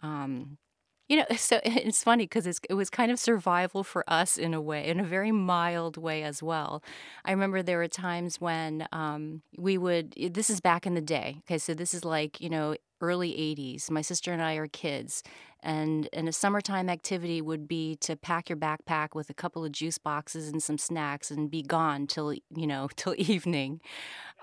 Um, 0.00 0.58
you 1.08 1.16
know, 1.16 1.24
so 1.36 1.60
it's 1.64 2.02
funny 2.02 2.24
because 2.24 2.46
it 2.46 2.74
was 2.74 2.90
kind 2.90 3.10
of 3.10 3.18
survival 3.18 3.82
for 3.82 4.04
us 4.08 4.36
in 4.36 4.54
a 4.54 4.60
way, 4.60 4.86
in 4.86 5.00
a 5.00 5.04
very 5.04 5.32
mild 5.32 5.96
way 5.96 6.22
as 6.22 6.42
well. 6.42 6.82
I 7.24 7.30
remember 7.32 7.62
there 7.62 7.78
were 7.78 7.88
times 7.88 8.40
when 8.40 8.86
um, 8.92 9.42
we 9.56 9.78
would, 9.78 10.14
this 10.32 10.50
is 10.50 10.60
back 10.60 10.86
in 10.86 10.94
the 10.94 11.00
day. 11.00 11.38
Okay, 11.40 11.58
so 11.58 11.74
this 11.74 11.94
is 11.94 12.04
like, 12.04 12.40
you 12.40 12.50
know, 12.50 12.76
early 13.00 13.30
80s. 13.30 13.90
My 13.90 14.02
sister 14.02 14.32
and 14.32 14.42
I 14.42 14.54
are 14.54 14.66
kids. 14.66 15.22
And, 15.62 16.08
and 16.12 16.28
a 16.28 16.32
summertime 16.32 16.88
activity 16.88 17.42
would 17.42 17.66
be 17.66 17.96
to 17.96 18.16
pack 18.16 18.48
your 18.48 18.56
backpack 18.56 19.14
with 19.14 19.28
a 19.28 19.34
couple 19.34 19.64
of 19.64 19.72
juice 19.72 19.98
boxes 19.98 20.48
and 20.48 20.62
some 20.62 20.78
snacks 20.78 21.30
and 21.30 21.50
be 21.50 21.62
gone 21.62 22.06
till, 22.06 22.32
you 22.32 22.66
know, 22.66 22.88
till 22.96 23.14
evening. 23.18 23.80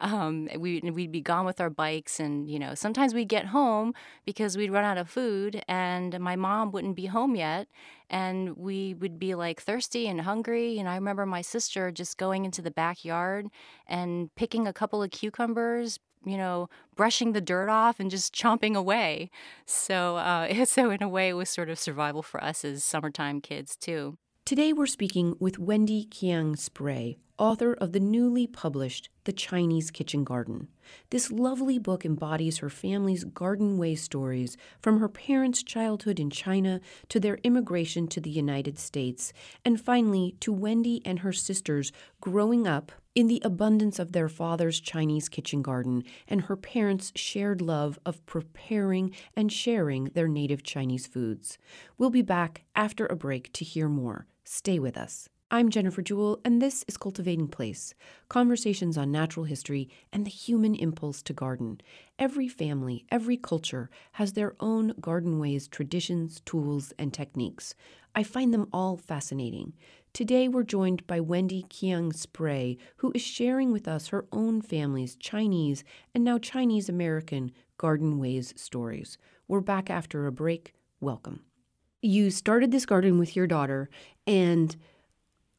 Um, 0.02 0.50
we, 0.58 0.82
we'd 0.82 1.12
be 1.12 1.22
gone 1.22 1.46
with 1.46 1.62
our 1.62 1.70
bikes. 1.70 2.20
And, 2.20 2.50
you 2.50 2.60
know, 2.60 2.76
sometimes 2.76 3.14
we'd 3.14 3.30
get 3.30 3.48
home 3.48 3.94
because 4.26 4.58
we'd 4.58 4.72
run 4.72 4.84
out 4.84 4.98
of 4.98 5.10
food 5.10 5.64
and 5.70 6.20
my 6.20 6.36
mom 6.36 6.72
wouldn't 6.72 6.98
be 6.98 7.06
home 7.06 7.36
yet. 7.36 7.68
And 8.10 8.58
we 8.58 8.94
would 8.94 9.18
be 9.18 9.36
like 9.36 9.62
thirsty 9.62 10.08
and 10.08 10.22
hungry. 10.22 10.78
And 10.80 10.90
I 10.90 10.96
remember 10.96 11.26
my 11.26 11.42
sister 11.42 11.92
just 11.92 12.18
going 12.18 12.46
into 12.46 12.62
the 12.62 12.72
backyard 12.72 13.48
and 13.88 14.34
picking 14.36 14.68
a 14.68 14.74
couple 14.74 15.02
of 15.02 15.12
cucumbers, 15.12 16.00
you 16.26 16.38
know, 16.38 16.70
brushing 16.96 17.34
the 17.34 17.42
dirt 17.42 17.70
off 17.70 18.00
and 18.00 18.10
just 18.12 18.34
chomping 18.34 18.76
away. 18.76 19.30
So, 19.66 20.18
uh, 20.18 20.66
so 20.66 20.90
in 20.90 21.04
a 21.04 21.10
way, 21.10 21.30
it 21.30 21.34
was 21.34 21.50
sort 21.50 21.70
of 21.70 21.80
survival 21.80 22.24
for 22.24 22.44
us 22.44 22.66
as 22.66 22.84
summertime 22.84 23.42
kids 23.42 23.76
too. 23.76 24.18
Today, 24.46 24.74
we're 24.74 24.86
speaking 24.86 25.36
with 25.40 25.58
Wendy 25.58 26.06
Kiang 26.06 26.56
Spray, 26.56 27.18
author 27.38 27.74
of 27.74 27.92
the 27.92 28.00
newly 28.00 28.48
published 28.48 29.10
The 29.26 29.34
Chinese 29.34 29.92
Kitchen 29.92 30.24
Garden. 30.24 30.70
This 31.10 31.32
lovely 31.32 31.78
book 31.78 32.06
embodies 32.06 32.60
her 32.60 32.70
family's 32.70 33.24
garden 33.24 33.78
way 33.78 33.96
stories 33.96 34.56
from 34.80 35.00
her 35.00 35.10
parents' 35.10 35.64
childhood 35.64 36.20
in 36.20 36.30
China 36.30 36.80
to 37.10 37.20
their 37.20 37.36
immigration 37.44 38.08
to 38.08 38.22
the 38.22 38.30
United 38.30 38.80
States, 38.80 39.34
and 39.64 39.82
finally 39.82 40.36
to 40.40 40.54
Wendy 40.54 41.02
and 41.06 41.20
her 41.20 41.34
sisters 41.34 41.92
growing 42.22 42.68
up 42.68 42.92
in 43.16 43.28
the 43.28 43.42
abundance 43.46 43.98
of 43.98 44.12
their 44.12 44.30
father's 44.30 44.80
Chinese 44.80 45.30
kitchen 45.30 45.62
garden 45.62 46.04
and 46.28 46.42
her 46.42 46.58
parents' 46.58 47.12
shared 47.16 47.62
love 47.62 47.98
of 48.06 48.26
preparing 48.26 49.12
and 49.36 49.52
sharing 49.52 50.06
their 50.14 50.28
native 50.28 50.64
Chinese 50.64 51.08
foods. 51.08 51.58
We'll 51.98 52.10
be 52.10 52.22
back 52.22 52.64
after 52.76 53.06
a 53.06 53.16
break 53.16 53.52
to 53.54 53.66
hear 53.66 53.88
more. 53.88 54.28
Stay 54.44 54.80
with 54.80 54.98
us. 54.98 55.30
I'm 55.56 55.70
Jennifer 55.70 56.02
Jewell, 56.02 56.42
and 56.44 56.62
this 56.62 56.84
is 56.86 56.98
Cultivating 56.98 57.48
Place 57.48 57.94
conversations 58.28 58.98
on 58.98 59.10
natural 59.10 59.46
history 59.46 59.88
and 60.12 60.26
the 60.26 60.30
human 60.30 60.76
impulse 60.76 61.22
to 61.22 61.32
garden. 61.32 61.80
Every 62.20 62.50
family, 62.50 63.06
every 63.10 63.38
culture 63.38 63.90
has 64.12 64.34
their 64.34 64.58
own 64.60 64.96
garden 65.00 65.40
ways, 65.40 65.70
traditions, 65.70 66.42
tools, 66.42 66.92
and 67.00 67.14
techniques. 67.14 67.74
I 68.14 68.24
find 68.24 68.54
them 68.54 68.68
all 68.74 68.98
fascinating. 68.98 69.72
Today, 70.12 70.50
we're 70.50 70.64
joined 70.64 71.08
by 71.08 71.22
Wendy 71.22 71.64
Kiang 71.70 72.12
Spray, 72.12 72.78
who 72.98 73.14
is 73.16 73.22
sharing 73.22 73.72
with 73.72 73.88
us 73.88 74.10
her 74.10 74.26
own 74.34 74.62
family's 74.62 75.16
Chinese 75.16 75.86
and 76.14 76.26
now 76.26 76.38
Chinese 76.38 76.90
American 76.90 77.54
garden 77.78 78.20
ways 78.20 78.54
stories. 78.58 79.18
We're 79.48 79.62
back 79.62 79.90
after 79.90 80.28
a 80.28 80.34
break. 80.34 80.74
Welcome. 81.00 81.46
You 82.02 82.30
started 82.30 82.72
this 82.72 82.86
garden 82.86 83.18
with 83.18 83.38
your 83.38 83.48
daughter, 83.48 83.90
and 84.28 84.76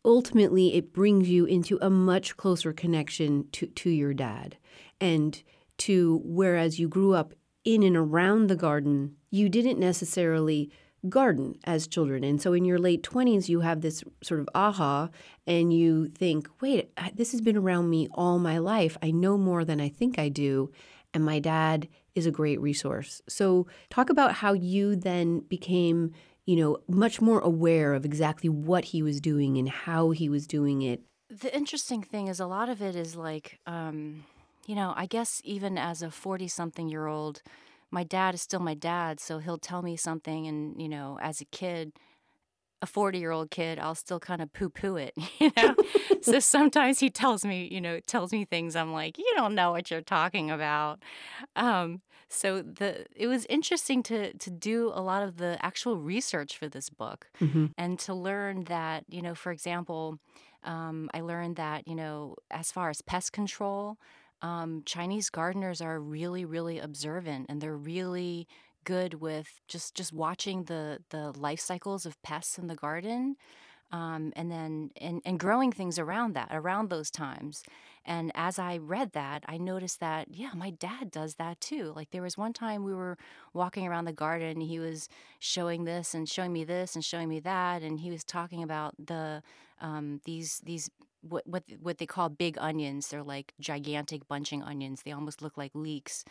ultimately 0.07 0.75
it 0.75 0.93
brings 0.93 1.29
you 1.29 1.45
into 1.45 1.79
a 1.83 1.91
much 1.91 2.37
closer 2.37 2.73
connection 2.73 3.49
to, 3.53 3.67
to 3.67 3.91
your 3.91 4.15
dad. 4.15 4.57
And 5.01 5.43
to 5.79 6.23
whereas 6.25 6.79
you 6.79 6.89
grew 6.89 7.15
up 7.15 7.35
in 7.65 7.83
and 7.83 7.97
around 7.97 8.47
the 8.47 8.57
garden, 8.57 9.17
you 9.31 9.49
didn't 9.49 9.79
necessarily 9.79 10.71
garden 11.09 11.57
as 11.65 11.87
children. 11.87 12.25
And 12.25 12.41
so 12.41 12.53
in 12.53 12.65
your 12.65 12.79
late 12.79 13.03
20s, 13.03 13.49
you 13.49 13.61
have 13.61 13.81
this 13.81 14.03
sort 14.23 14.41
of 14.41 14.49
aha, 14.55 15.11
and 15.47 15.73
you 15.73 16.09
think, 16.09 16.49
wait, 16.61 16.91
this 17.15 17.33
has 17.33 17.41
been 17.41 17.57
around 17.57 17.91
me 17.91 18.09
all 18.13 18.39
my 18.39 18.59
life. 18.59 18.97
I 19.03 19.11
know 19.11 19.37
more 19.37 19.65
than 19.65 19.81
I 19.81 19.89
think 19.89 20.19
I 20.19 20.29
do. 20.29 20.71
And 21.13 21.25
my 21.25 21.39
dad 21.39 21.89
is 22.15 22.27
a 22.27 22.31
great 22.31 22.61
resource. 22.61 23.23
So, 23.29 23.67
talk 23.91 24.11
about 24.11 24.35
how 24.35 24.53
you 24.53 24.97
then 24.97 25.41
became, 25.41 26.13
you 26.47 26.57
know, 26.57 26.79
much 26.89 27.21
more 27.21 27.41
aware 27.41 27.93
of 27.93 28.05
exactly 28.05 28.49
what 28.49 28.87
he 28.87 29.03
was 29.03 29.21
doing 29.21 29.59
and 29.59 29.69
how 29.69 30.11
he 30.11 30.29
was 30.29 30.47
doing 30.47 30.81
it. 30.83 31.03
The 31.29 31.55
interesting 31.55 32.03
thing 32.03 32.29
is, 32.29 32.39
a 32.39 32.47
lot 32.47 32.69
of 32.69 32.81
it 32.81 32.95
is 32.95 33.17
like, 33.17 33.59
um, 33.67 34.25
you 34.65 34.77
know, 34.77 34.95
I 34.97 35.07
guess 35.07 35.43
even 35.45 35.77
as 35.77 36.03
a 36.03 36.11
40 36.11 36.47
something 36.47 36.89
year 36.89 37.07
old, 37.07 37.43
my 37.91 38.05
dad 38.05 38.35
is 38.35 38.43
still 38.43 38.61
my 38.61 38.75
dad, 38.75 39.19
so 39.19 39.39
he'll 39.39 39.59
tell 39.59 39.83
me 39.83 39.97
something, 39.97 40.47
and 40.47 40.81
you 40.81 40.89
know, 40.89 41.19
as 41.21 41.41
a 41.41 41.45
kid, 41.47 41.93
a 42.81 42.87
40 42.87 43.19
year 43.19 43.33
old 43.33 43.51
kid, 43.51 43.79
I'll 43.81 43.95
still 43.97 44.21
kind 44.21 44.41
of 44.41 44.53
poo 44.53 44.69
poo 44.69 44.97
it, 44.97 45.15
you 45.39 45.51
know? 45.57 45.75
so 46.21 46.39
sometimes 46.39 47.01
he 47.01 47.11
tells 47.11 47.45
me, 47.45 47.69
you 47.71 47.81
know, 47.81 47.99
tells 48.01 48.33
me 48.33 48.45
things 48.45 48.77
I'm 48.77 48.93
like, 48.93 49.19
you 49.19 49.33
don't 49.35 49.55
know 49.55 49.73
what 49.73 49.91
you're 49.91 50.01
talking 50.01 50.51
about. 50.51 51.03
Um, 51.57 52.03
so 52.29 52.61
the 52.63 53.07
it 53.15 53.27
was 53.27 53.47
interesting 53.49 54.03
to 54.05 54.33
to 54.35 54.51
do 54.51 54.91
a 54.95 55.01
lot 55.01 55.23
of 55.23 55.37
the 55.37 55.59
actual 55.65 55.97
research 55.97 56.57
for 56.57 56.69
this 56.69 56.91
book 56.91 57.29
mm-hmm. 57.41 57.67
and 57.79 57.99
to 58.01 58.15
learn 58.15 58.65
that, 58.65 59.05
you 59.09 59.23
know, 59.23 59.35
for 59.35 59.53
example, 59.53 60.19
um, 60.65 61.09
I 61.15 61.21
learned 61.21 61.57
that, 61.57 61.87
you 61.87 61.95
know, 61.95 62.37
as 62.51 62.73
far 62.73 62.91
as 62.91 63.01
pest 63.01 63.33
control, 63.33 63.99
um, 64.43 64.83
Chinese 64.85 65.31
gardeners 65.31 65.81
are 65.81 66.01
really, 66.01 66.45
really 66.45 66.79
observant 66.79 67.47
and 67.49 67.61
they're 67.61 67.77
really 67.77 68.49
good 68.85 69.15
with 69.15 69.61
just 69.69 69.95
just 69.95 70.13
watching 70.13 70.65
the 70.65 70.99
the 71.11 71.33
life 71.39 71.61
cycles 71.61 72.07
of 72.07 72.21
pests 72.23 72.59
in 72.59 72.67
the 72.67 72.77
garden. 72.77 73.37
Um, 73.93 74.33
and 74.35 74.51
then 74.51 74.91
and, 75.01 75.23
and 75.25 75.39
growing 75.39 75.71
things 75.71 75.97
around 75.97 76.35
that 76.35 76.49
around 76.51 76.91
those 76.91 77.09
times 77.09 77.63
and 78.07 78.33
as 78.35 78.59
i 78.59 78.77
read 78.77 79.13
that 79.13 79.43
i 79.47 79.59
noticed 79.59 80.01
that 80.01 80.29
yeah 80.31 80.51
my 80.55 80.71
dad 80.71 81.11
does 81.11 81.35
that 81.35 81.61
too 81.61 81.93
like 81.97 82.11
there 82.11 82.23
was 82.23 82.39
one 82.39 82.53
time 82.53 82.85
we 82.85 82.95
were 82.95 83.19
walking 83.53 83.87
around 83.87 84.05
the 84.05 84.13
garden 84.13 84.61
he 84.61 84.79
was 84.79 85.09
showing 85.39 85.85
this 85.85 86.15
and 86.15 86.29
showing 86.29 86.53
me 86.53 86.65
this 86.65 86.95
and 86.95 87.05
showing 87.05 87.29
me 87.29 87.41
that 87.41 87.83
and 87.83 88.01
he 88.01 88.11
was 88.11 88.25
talking 88.25 88.63
about 88.63 88.95
the 89.05 89.43
um, 89.81 90.21
these 90.25 90.61
these 90.65 90.91
what 91.29 91.47
what 91.47 91.65
what 91.81 91.99
they 91.99 92.07
call 92.07 92.29
big 92.29 92.57
onions. 92.61 93.09
They're 93.09 93.23
like 93.23 93.53
gigantic 93.61 94.29
bunching 94.29 94.63
onions. 94.63 95.03
They 95.03 95.13
almost 95.13 95.43
look 95.43 95.57
like 95.57 95.73
leeks. 95.75 96.25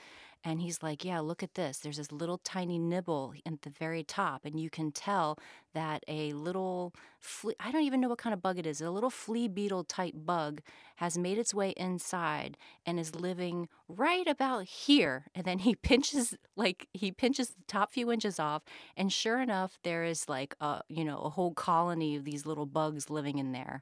And 0.46 0.62
he's 0.62 0.84
like, 0.84 1.04
"Yeah, 1.04 1.20
look 1.22 1.42
at 1.42 1.56
this. 1.56 1.80
There's 1.80 1.98
this 1.98 2.12
little 2.12 2.38
tiny 2.38 2.78
nibble 2.78 3.34
at 3.48 3.64
the 3.64 3.72
very 3.72 4.04
top, 4.04 4.46
and 4.46 4.60
you 4.60 4.70
can 4.70 4.92
tell 4.92 5.40
that 5.74 6.04
a 6.08 6.34
little 6.34 6.94
flea, 7.20 7.56
I 7.60 7.72
don't 7.72 7.82
even 7.82 8.00
know 8.00 8.10
what 8.10 8.20
kind 8.20 8.34
of 8.34 8.44
bug 8.44 8.60
it 8.60 8.68
is. 8.68 8.80
A 8.80 8.92
little 8.92 9.10
flea 9.10 9.48
beetle 9.48 9.84
type 9.84 10.14
bug 10.16 10.62
has 10.98 11.18
made 11.18 11.40
its 11.40 11.54
way 11.54 11.72
inside 11.72 12.58
and 12.86 13.00
is 13.00 13.16
living 13.16 13.68
right 13.90 14.28
about 14.28 14.66
here. 14.66 15.26
And 15.34 15.46
then 15.46 15.60
he 15.60 15.74
pinches 15.90 16.38
like 16.56 16.88
he 16.94 17.12
pinches 17.12 17.50
the 17.50 17.64
top 17.68 17.92
few 17.92 18.12
inches 18.12 18.40
off, 18.40 18.62
and 18.96 19.12
sure 19.12 19.42
enough, 19.42 19.80
there 19.84 20.04
is 20.04 20.30
like 20.30 20.56
a 20.62 20.82
you 20.88 21.04
know 21.04 21.18
a 21.22 21.30
whole 21.32 21.56
colony 21.56 22.16
of 22.16 22.24
these 22.24 22.46
little 22.46 22.68
bugs 22.68 23.10
living 23.10 23.40
in 23.40 23.52
there." 23.52 23.82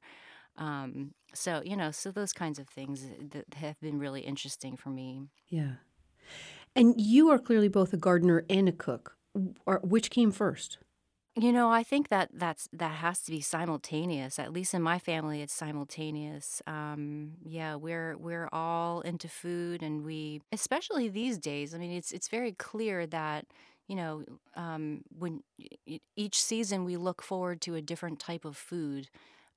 Um, 0.56 1.14
so 1.34 1.62
you 1.66 1.76
know, 1.76 1.92
so 1.92 2.12
those 2.12 2.32
kinds 2.32 2.58
of 2.58 2.70
things 2.70 3.04
uh, 3.04 3.24
that 3.32 3.56
have 3.56 3.80
been 3.82 4.00
really 4.00 4.22
interesting 4.22 4.78
for 4.78 4.90
me. 4.90 5.28
Yeah, 5.50 5.74
and 6.76 7.00
you 7.00 7.30
are 7.30 7.40
clearly 7.40 7.68
both 7.68 7.94
a 7.94 7.98
gardener 7.98 8.46
and 8.50 8.68
a 8.70 8.72
cook. 8.72 9.18
Which 9.84 10.10
came 10.10 10.32
first? 10.32 10.78
You 11.36 11.52
know, 11.52 11.72
I 11.72 11.82
think 11.82 12.10
that 12.10 12.30
that's 12.32 12.70
that 12.74 12.96
has 12.98 13.22
to 13.22 13.32
be 13.32 13.42
simultaneous. 13.42 14.38
At 14.38 14.54
least 14.54 14.76
in 14.76 14.84
my 14.84 15.00
family, 15.00 15.42
it's 15.42 15.54
simultaneous. 15.54 16.62
Um, 16.68 17.34
yeah, 17.44 17.74
we're 17.74 18.16
we're 18.18 18.50
all 18.54 19.02
into 19.02 19.28
food, 19.28 19.82
and 19.82 20.06
we, 20.06 20.42
especially 20.52 21.10
these 21.10 21.40
days. 21.40 21.74
I 21.74 21.80
mean, 21.80 21.92
it's 21.92 22.12
it's 22.12 22.28
very 22.28 22.52
clear 22.52 23.08
that 23.08 23.48
you 23.88 23.96
know 23.96 24.24
um, 24.56 25.02
when 25.18 25.42
each 26.16 26.40
season 26.40 26.86
we 26.86 26.98
look 26.98 27.24
forward 27.24 27.62
to 27.62 27.74
a 27.74 27.82
different 27.82 28.20
type 28.20 28.46
of 28.46 28.56
food. 28.56 29.10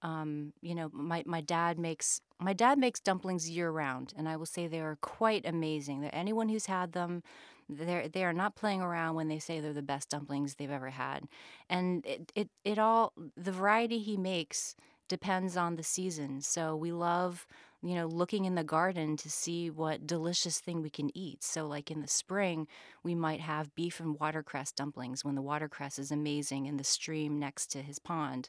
Um, 0.02 0.52
you 0.60 0.74
know, 0.74 0.90
my, 0.92 1.22
my 1.26 1.40
dad 1.40 1.78
makes 1.78 2.20
my 2.38 2.52
dad 2.52 2.78
makes 2.78 3.00
dumplings 3.00 3.48
year 3.48 3.70
round, 3.70 4.12
and 4.16 4.28
I 4.28 4.36
will 4.36 4.46
say 4.46 4.66
they 4.66 4.80
are 4.80 4.98
quite 5.00 5.46
amazing. 5.46 6.02
That 6.02 6.14
anyone 6.14 6.48
who's 6.48 6.66
had 6.66 6.92
them, 6.92 7.22
they're 7.68 8.08
they 8.08 8.24
are 8.24 8.32
not 8.32 8.56
playing 8.56 8.82
around 8.82 9.14
when 9.16 9.28
they 9.28 9.38
say 9.38 9.60
they're 9.60 9.72
the 9.72 9.82
best 9.82 10.10
dumplings 10.10 10.54
they've 10.54 10.70
ever 10.70 10.90
had. 10.90 11.26
And 11.70 12.04
it 12.06 12.32
it, 12.34 12.48
it 12.64 12.78
all 12.78 13.12
the 13.36 13.52
variety 13.52 13.98
he 13.98 14.16
makes 14.16 14.76
depends 15.08 15.56
on 15.56 15.76
the 15.76 15.82
season. 15.82 16.40
So 16.42 16.76
we 16.76 16.92
love 16.92 17.46
you 17.82 17.94
know, 17.94 18.06
looking 18.06 18.46
in 18.46 18.54
the 18.54 18.64
garden 18.64 19.16
to 19.18 19.30
see 19.30 19.70
what 19.70 20.06
delicious 20.06 20.58
thing 20.58 20.82
we 20.82 20.90
can 20.90 21.16
eat. 21.16 21.44
So, 21.44 21.66
like 21.66 21.90
in 21.90 22.00
the 22.00 22.08
spring, 22.08 22.66
we 23.04 23.14
might 23.14 23.40
have 23.40 23.74
beef 23.74 24.00
and 24.00 24.18
watercress 24.18 24.72
dumplings 24.72 25.24
when 25.24 25.34
the 25.34 25.42
watercress 25.42 25.98
is 25.98 26.10
amazing 26.10 26.66
in 26.66 26.78
the 26.78 26.84
stream 26.84 27.38
next 27.38 27.68
to 27.72 27.82
his 27.82 27.98
pond. 27.98 28.48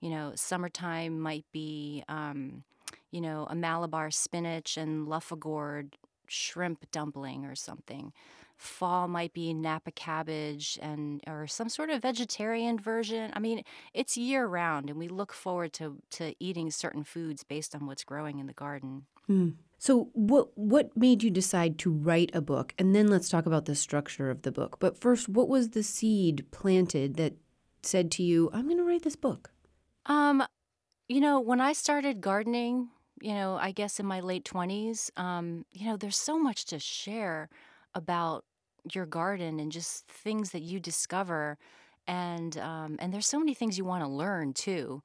You 0.00 0.10
know, 0.10 0.32
summertime 0.34 1.20
might 1.20 1.44
be, 1.52 2.04
um, 2.08 2.62
you 3.10 3.20
know, 3.20 3.46
a 3.50 3.54
Malabar 3.54 4.10
spinach 4.10 4.76
and 4.76 5.06
Luffa 5.08 5.38
gourd 5.38 5.96
shrimp 6.28 6.90
dumpling 6.90 7.44
or 7.44 7.54
something. 7.54 8.12
Fall 8.56 9.06
might 9.06 9.32
be 9.32 9.54
Napa 9.54 9.92
cabbage 9.92 10.78
and 10.82 11.22
or 11.28 11.46
some 11.46 11.68
sort 11.68 11.90
of 11.90 12.02
vegetarian 12.02 12.78
version. 12.78 13.30
I 13.34 13.38
mean, 13.38 13.62
it's 13.94 14.16
year 14.16 14.46
round, 14.46 14.90
and 14.90 14.98
we 14.98 15.06
look 15.06 15.32
forward 15.32 15.72
to 15.74 15.98
to 16.10 16.34
eating 16.40 16.70
certain 16.72 17.04
foods 17.04 17.44
based 17.44 17.74
on 17.74 17.86
what's 17.86 18.02
growing 18.02 18.40
in 18.40 18.46
the 18.46 18.52
garden. 18.52 19.06
Mm. 19.30 19.54
So, 19.78 20.10
what 20.12 20.58
what 20.58 20.96
made 20.96 21.22
you 21.22 21.30
decide 21.30 21.78
to 21.80 21.90
write 21.90 22.30
a 22.34 22.40
book? 22.40 22.74
And 22.78 22.96
then 22.96 23.06
let's 23.06 23.28
talk 23.28 23.46
about 23.46 23.66
the 23.66 23.76
structure 23.76 24.28
of 24.28 24.42
the 24.42 24.50
book. 24.50 24.78
But 24.80 24.98
first, 24.98 25.28
what 25.28 25.48
was 25.48 25.70
the 25.70 25.84
seed 25.84 26.50
planted 26.50 27.14
that 27.16 27.34
said 27.84 28.10
to 28.12 28.24
you, 28.24 28.50
"I'm 28.52 28.64
going 28.64 28.78
to 28.78 28.84
write 28.84 29.02
this 29.02 29.16
book"? 29.16 29.52
Um, 30.08 30.44
you 31.08 31.20
know, 31.20 31.40
when 31.40 31.60
I 31.60 31.72
started 31.72 32.20
gardening, 32.20 32.90
you 33.22 33.34
know, 33.34 33.58
I 33.60 33.72
guess 33.72 34.00
in 34.00 34.06
my 34.06 34.20
late 34.20 34.44
20s, 34.44 35.10
um, 35.16 35.64
you 35.72 35.86
know, 35.86 35.96
there's 35.96 36.16
so 36.18 36.38
much 36.38 36.66
to 36.66 36.78
share 36.78 37.48
about 37.94 38.44
your 38.92 39.06
garden 39.06 39.60
and 39.60 39.72
just 39.72 40.08
things 40.08 40.50
that 40.52 40.62
you 40.62 40.80
discover 40.80 41.58
and 42.08 42.58
um, 42.58 42.96
and 43.00 43.12
there's 43.14 43.26
so 43.28 43.38
many 43.38 43.54
things 43.54 43.78
you 43.78 43.84
want 43.84 44.04
to 44.04 44.08
learn 44.10 44.52
too. 44.54 45.02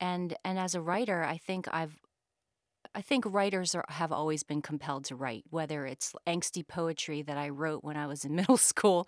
And 0.00 0.36
and 0.44 0.58
as 0.58 0.74
a 0.74 0.80
writer 0.82 1.24
i 1.24 1.38
think 1.38 1.68
i've 1.72 1.98
i 2.94 3.00
think 3.00 3.24
writers 3.26 3.74
are, 3.74 3.84
have 3.88 4.12
always 4.12 4.42
been 4.42 4.62
compelled 4.62 5.04
to 5.04 5.16
write 5.16 5.44
whether 5.50 5.86
it's 5.86 6.12
angsty 6.26 6.66
poetry 6.66 7.22
that 7.22 7.36
i 7.38 7.48
wrote 7.48 7.84
when 7.84 7.96
i 7.96 8.06
was 8.06 8.24
in 8.24 8.34
middle 8.40 8.56
school 8.56 9.06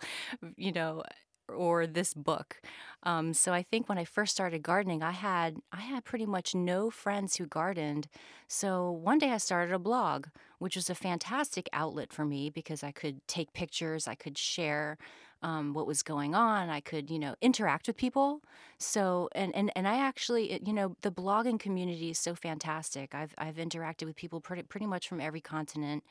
you 0.57 0.71
know 0.71 1.03
or 1.49 1.87
this 1.87 2.13
book. 2.13 2.61
Um, 3.03 3.33
so 3.33 3.53
I 3.53 3.63
think 3.63 3.87
when 3.87 3.97
I 3.97 4.05
first 4.05 4.33
started 4.33 4.61
gardening, 4.63 5.03
I 5.03 5.11
had 5.11 5.57
I 5.71 5.81
had 5.81 6.03
pretty 6.05 6.25
much 6.25 6.55
no 6.55 6.89
friends 6.89 7.35
who 7.37 7.45
gardened. 7.45 8.07
So 8.47 8.91
one 8.91 9.19
day 9.19 9.31
I 9.31 9.37
started 9.37 9.73
a 9.73 9.79
blog, 9.79 10.27
which 10.59 10.75
was 10.75 10.89
a 10.89 10.95
fantastic 10.95 11.69
outlet 11.73 12.11
for 12.13 12.25
me 12.25 12.49
because 12.49 12.83
I 12.83 12.91
could 12.91 13.25
take 13.27 13.53
pictures, 13.53 14.07
I 14.07 14.15
could 14.15 14.37
share 14.37 14.97
um, 15.43 15.73
what 15.73 15.85
was 15.85 16.01
going 16.01 16.33
on, 16.33 16.69
I 16.69 16.79
could 16.79 17.09
you 17.11 17.19
know 17.19 17.35
interact 17.41 17.87
with 17.87 17.97
people. 17.97 18.41
So 18.79 19.29
and 19.33 19.55
and 19.55 19.71
and 19.75 19.87
I 19.87 19.97
actually 19.99 20.59
you 20.65 20.73
know 20.73 20.95
the 21.01 21.11
blogging 21.11 21.59
community 21.59 22.09
is 22.09 22.19
so 22.19 22.35
fantastic. 22.35 23.13
I've 23.15 23.33
I've 23.37 23.55
interacted 23.55 24.05
with 24.05 24.15
people 24.15 24.41
pretty 24.41 24.63
pretty 24.63 24.87
much 24.87 25.07
from 25.07 25.21
every 25.21 25.41
continent. 25.41 26.03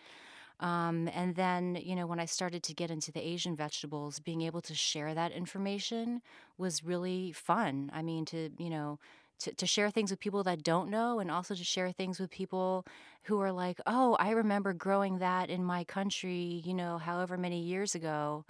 Um, 0.58 1.08
and 1.12 1.34
then, 1.34 1.78
you 1.82 1.94
know, 1.94 2.06
when 2.06 2.18
I 2.18 2.24
started 2.24 2.62
to 2.62 2.74
get 2.74 2.90
into 2.90 3.12
the 3.12 3.26
Asian 3.26 3.54
vegetables, 3.54 4.20
being 4.20 4.42
able 4.42 4.62
to 4.62 4.74
share 4.74 5.14
that 5.14 5.32
information 5.32 6.22
was 6.56 6.82
really 6.82 7.32
fun. 7.32 7.90
I 7.92 8.02
mean, 8.02 8.24
to, 8.26 8.50
you 8.58 8.70
know, 8.70 8.98
to, 9.40 9.52
to 9.54 9.66
share 9.66 9.90
things 9.90 10.10
with 10.10 10.20
people 10.20 10.42
that 10.44 10.62
don't 10.62 10.90
know 10.90 11.20
and 11.20 11.30
also 11.30 11.54
to 11.54 11.64
share 11.64 11.92
things 11.92 12.18
with 12.18 12.30
people 12.30 12.86
who 13.24 13.38
are 13.40 13.52
like, 13.52 13.80
oh, 13.86 14.16
I 14.18 14.30
remember 14.30 14.72
growing 14.72 15.18
that 15.18 15.50
in 15.50 15.62
my 15.62 15.84
country, 15.84 16.62
you 16.64 16.72
know, 16.72 16.96
however 16.96 17.36
many 17.36 17.60
years 17.60 17.94
ago. 17.94 18.44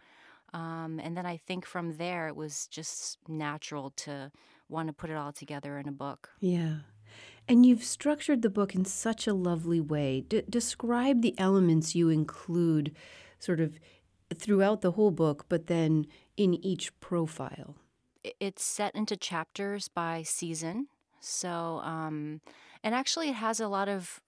Um, 0.55 1.01
and 1.03 1.17
then 1.17 1.27
I 1.27 1.39
think 1.39 1.67
from 1.67 1.97
there, 1.97 2.29
it 2.29 2.37
was 2.37 2.69
just 2.69 3.19
natural 3.29 3.91
to 3.97 4.31
want 4.69 4.89
to 4.89 4.93
put 4.93 5.11
it 5.11 5.17
all 5.17 5.33
together 5.33 5.77
in 5.79 5.89
a 5.89 5.93
book. 5.93 6.31
Yeah. 6.41 6.77
And 7.49 7.65
you've 7.65 7.85
structured 7.85 8.43
the 8.43 8.51
book 8.51 8.75
in 8.75 8.85
such 8.85 9.27
a 9.27 9.35
lovely 9.35 9.81
way. 9.81 10.23
D- 10.23 10.43
describe 10.49 11.23
the 11.23 11.39
elements 11.39 11.95
you 11.95 12.09
include 12.09 12.95
sort 13.39 13.61
of 13.61 13.79
throughout 14.35 14.81
the 14.81 14.93
whole 14.93 15.13
book, 15.13 15.47
but 15.49 15.69
then 15.69 16.07
in 16.37 16.55
each 16.65 16.99
profile. 17.01 17.77
It's 18.41 18.65
set 18.65 18.95
into 18.97 19.17
chapters 19.17 19.87
by 19.87 20.23
season. 20.23 20.89
So, 21.21 21.81
um, 21.85 22.41
and 22.83 22.95
actually, 22.95 23.29
it 23.29 23.37
has 23.37 23.61
a 23.61 23.69
lot 23.69 23.89
of 23.89 24.21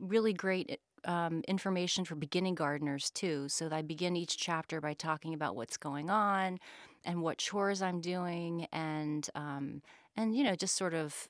really 0.00 0.32
great 0.32 0.80
um, 1.04 1.42
information 1.46 2.04
for 2.04 2.14
beginning 2.14 2.54
gardeners 2.54 3.10
too. 3.10 3.48
So 3.48 3.68
I 3.70 3.82
begin 3.82 4.16
each 4.16 4.36
chapter 4.36 4.80
by 4.80 4.94
talking 4.94 5.32
about 5.34 5.56
what's 5.56 5.76
going 5.76 6.10
on, 6.10 6.58
and 7.04 7.22
what 7.22 7.38
chores 7.38 7.80
I'm 7.80 8.00
doing, 8.00 8.66
and 8.72 9.28
um, 9.34 9.82
and 10.16 10.34
you 10.36 10.44
know 10.44 10.54
just 10.56 10.76
sort 10.76 10.94
of 10.94 11.28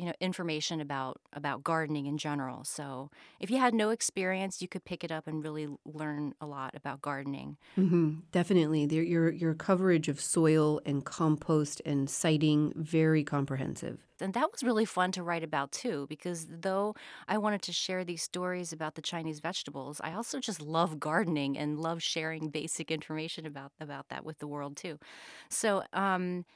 you 0.00 0.06
know 0.06 0.14
information 0.18 0.80
about 0.80 1.20
about 1.34 1.62
gardening 1.62 2.06
in 2.06 2.16
general. 2.16 2.64
So 2.64 3.10
if 3.38 3.50
you 3.50 3.58
had 3.58 3.74
no 3.74 3.90
experience, 3.90 4.62
you 4.62 4.68
could 4.68 4.86
pick 4.86 5.04
it 5.04 5.12
up 5.12 5.26
and 5.26 5.44
really 5.44 5.68
learn 5.84 6.34
a 6.40 6.46
lot 6.46 6.74
about 6.74 7.02
gardening. 7.02 7.58
Mm-hmm. 7.76 8.20
Definitely, 8.32 8.86
there, 8.86 9.02
your 9.02 9.30
your 9.30 9.52
coverage 9.52 10.08
of 10.08 10.18
soil 10.18 10.80
and 10.86 11.04
compost 11.04 11.82
and 11.84 12.08
siting 12.08 12.72
very 12.74 13.22
comprehensive. 13.22 13.98
And 14.22 14.32
that 14.32 14.50
was 14.50 14.62
really 14.62 14.86
fun 14.86 15.12
to 15.12 15.22
write 15.22 15.44
about 15.44 15.70
too, 15.70 16.06
because 16.08 16.46
though 16.48 16.94
I 17.28 17.36
wanted 17.36 17.60
to 17.62 17.72
share 17.72 18.02
these 18.02 18.22
stories 18.22 18.72
about 18.72 18.94
the 18.94 19.02
Chinese 19.02 19.40
vegetables, 19.40 20.00
I 20.02 20.14
also 20.14 20.40
just 20.40 20.62
love 20.62 20.98
gardening 20.98 21.58
and 21.58 21.78
love 21.78 22.02
sharing 22.02 22.48
basic 22.48 22.90
information 22.90 23.44
about 23.44 23.72
about 23.78 24.08
that 24.08 24.24
with 24.24 24.38
the 24.38 24.48
world 24.48 24.78
too. 24.78 24.98
So. 25.50 25.82
Um, 25.92 26.46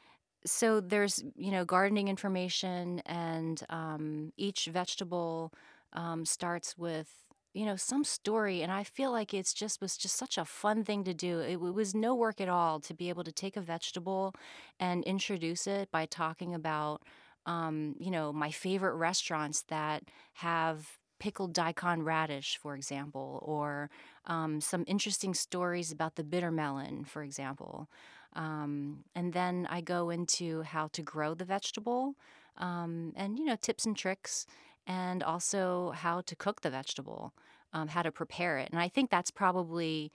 so 0.46 0.80
there's 0.80 1.22
you 1.36 1.50
know 1.50 1.64
gardening 1.64 2.08
information 2.08 3.00
and 3.06 3.62
um, 3.70 4.32
each 4.36 4.66
vegetable 4.66 5.52
um, 5.94 6.24
starts 6.24 6.76
with 6.76 7.08
you 7.54 7.64
know 7.64 7.76
some 7.76 8.02
story 8.04 8.62
and 8.62 8.72
i 8.72 8.82
feel 8.82 9.12
like 9.12 9.32
it's 9.32 9.54
just 9.54 9.80
was 9.80 9.96
just 9.96 10.16
such 10.16 10.36
a 10.38 10.44
fun 10.44 10.82
thing 10.84 11.04
to 11.04 11.14
do 11.14 11.38
it, 11.40 11.52
it 11.52 11.60
was 11.60 11.94
no 11.94 12.14
work 12.14 12.40
at 12.40 12.48
all 12.48 12.80
to 12.80 12.92
be 12.94 13.08
able 13.08 13.24
to 13.24 13.32
take 13.32 13.56
a 13.56 13.60
vegetable 13.60 14.34
and 14.80 15.04
introduce 15.04 15.66
it 15.66 15.90
by 15.90 16.04
talking 16.06 16.54
about 16.54 17.02
um, 17.46 17.94
you 17.98 18.10
know 18.10 18.32
my 18.32 18.50
favorite 18.50 18.94
restaurants 18.96 19.62
that 19.68 20.04
have 20.34 20.98
pickled 21.20 21.54
daikon 21.54 22.02
radish, 22.02 22.58
for 22.58 22.74
example, 22.74 23.40
or 23.46 23.88
um, 24.26 24.60
some 24.60 24.84
interesting 24.86 25.32
stories 25.32 25.92
about 25.92 26.16
the 26.16 26.24
bitter 26.24 26.50
melon, 26.50 27.04
for 27.04 27.22
example. 27.22 27.88
Um, 28.34 29.04
and 29.14 29.32
then 29.32 29.66
I 29.70 29.80
go 29.80 30.10
into 30.10 30.62
how 30.62 30.88
to 30.88 31.02
grow 31.02 31.34
the 31.34 31.44
vegetable 31.44 32.14
um, 32.58 33.12
and, 33.16 33.38
you 33.38 33.44
know, 33.44 33.56
tips 33.56 33.86
and 33.86 33.96
tricks, 33.96 34.46
and 34.86 35.22
also 35.22 35.92
how 35.92 36.20
to 36.22 36.36
cook 36.36 36.60
the 36.60 36.70
vegetable, 36.70 37.32
um, 37.72 37.88
how 37.88 38.02
to 38.02 38.12
prepare 38.12 38.58
it. 38.58 38.70
And 38.70 38.80
I 38.80 38.88
think 38.88 39.10
that's 39.10 39.30
probably 39.30 40.12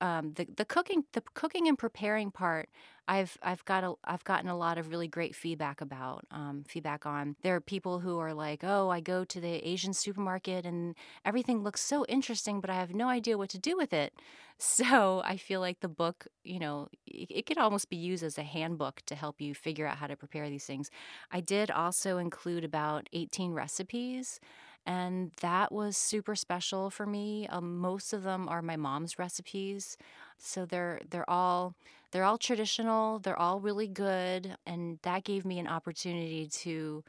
um, 0.00 0.32
the 0.34 0.46
the 0.56 0.64
cooking 0.64 1.04
the 1.12 1.22
cooking 1.34 1.68
and 1.68 1.78
preparing 1.78 2.30
part 2.30 2.68
I've 3.08 3.38
I've 3.42 3.64
got 3.64 3.84
a 3.84 3.94
I've 4.04 4.24
gotten 4.24 4.48
a 4.48 4.56
lot 4.56 4.78
of 4.78 4.90
really 4.90 5.06
great 5.08 5.34
feedback 5.34 5.80
about 5.80 6.24
um, 6.30 6.64
feedback 6.66 7.06
on. 7.06 7.36
There 7.42 7.54
are 7.54 7.60
people 7.60 8.00
who 8.00 8.18
are 8.18 8.34
like, 8.34 8.64
oh, 8.64 8.90
I 8.90 9.00
go 9.00 9.24
to 9.24 9.40
the 9.40 9.66
Asian 9.66 9.92
supermarket 9.92 10.66
and 10.66 10.96
everything 11.24 11.62
looks 11.62 11.80
so 11.80 12.04
interesting, 12.06 12.60
but 12.60 12.70
I 12.70 12.74
have 12.74 12.94
no 12.94 13.08
idea 13.08 13.38
what 13.38 13.50
to 13.50 13.58
do 13.58 13.76
with 13.76 13.92
it. 13.92 14.12
So 14.58 15.20
I 15.22 15.36
feel 15.36 15.60
like 15.60 15.80
the 15.80 15.88
book, 15.88 16.28
you 16.42 16.58
know, 16.58 16.88
it, 17.06 17.30
it 17.30 17.44
could 17.44 17.58
almost 17.58 17.90
be 17.90 17.96
used 17.96 18.24
as 18.24 18.38
a 18.38 18.42
handbook 18.42 19.02
to 19.04 19.14
help 19.14 19.38
you 19.38 19.54
figure 19.54 19.86
out 19.86 19.98
how 19.98 20.06
to 20.06 20.16
prepare 20.16 20.48
these 20.48 20.64
things. 20.64 20.88
I 21.30 21.40
did 21.40 21.70
also 21.70 22.16
include 22.16 22.64
about 22.64 23.06
18 23.12 23.52
recipes 23.52 24.40
and 24.86 25.32
that 25.42 25.72
was 25.72 25.96
super 25.96 26.34
special 26.36 26.90
for 26.90 27.06
me. 27.06 27.46
Um, 27.48 27.78
most 27.78 28.12
of 28.12 28.22
them 28.22 28.48
are 28.48 28.62
my 28.62 28.76
mom's 28.76 29.18
recipes, 29.18 29.96
so 30.38 30.64
they're 30.66 31.00
they're 31.10 31.28
all 31.28 31.74
they're 32.12 32.24
all 32.24 32.38
traditional. 32.38 33.18
They're 33.20 33.38
all 33.38 33.60
really 33.60 33.88
good, 33.88 34.56
and 34.66 34.98
that 35.02 35.24
gave 35.24 35.44
me 35.44 35.58
an 35.58 35.66
opportunity 35.68 36.48
to, 36.48 37.04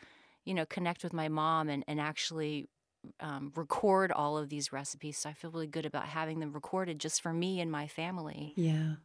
you 0.45 0.53
know, 0.53 0.65
connect 0.65 1.03
with 1.03 1.13
my 1.13 1.29
mom 1.29 1.69
and 1.69 1.83
and 1.87 1.99
actually 2.01 2.67
um, 3.19 3.51
record 3.55 4.11
all 4.11 4.37
of 4.37 4.49
these 4.49 4.71
recipes. 4.73 5.19
So 5.19 5.29
I 5.29 5.33
feel 5.33 5.51
really 5.51 5.67
good 5.67 5.85
about 5.85 6.07
having 6.07 6.39
them 6.39 6.53
recorded 6.53 6.99
just 6.99 7.21
for 7.21 7.33
me 7.33 7.61
and 7.61 7.71
my 7.71 7.87
family. 7.87 8.55
Yeah 8.55 8.97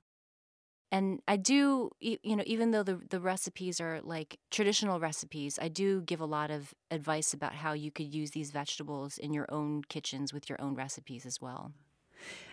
and 0.93 1.23
I 1.27 1.37
do, 1.37 1.91
you 2.01 2.37
know, 2.37 2.45
even 2.47 2.71
though 2.71 2.83
the 2.83 3.01
the 3.09 3.19
recipes 3.19 3.81
are 3.81 4.01
like 4.03 4.39
traditional 4.51 5.01
recipes, 5.01 5.59
I 5.61 5.69
do 5.69 6.03
give 6.03 6.21
a 6.21 6.27
lot 6.27 6.51
of 6.51 6.75
advice 6.91 7.33
about 7.33 7.55
how 7.55 7.73
you 7.73 7.91
could 7.91 8.15
use 8.15 8.33
these 8.33 8.51
vegetables 8.51 9.17
in 9.17 9.33
your 9.33 9.47
own 9.49 9.85
kitchens 9.89 10.35
with 10.35 10.51
your 10.51 10.61
own 10.61 10.75
recipes 10.75 11.25
as 11.25 11.41
well. 11.41 11.73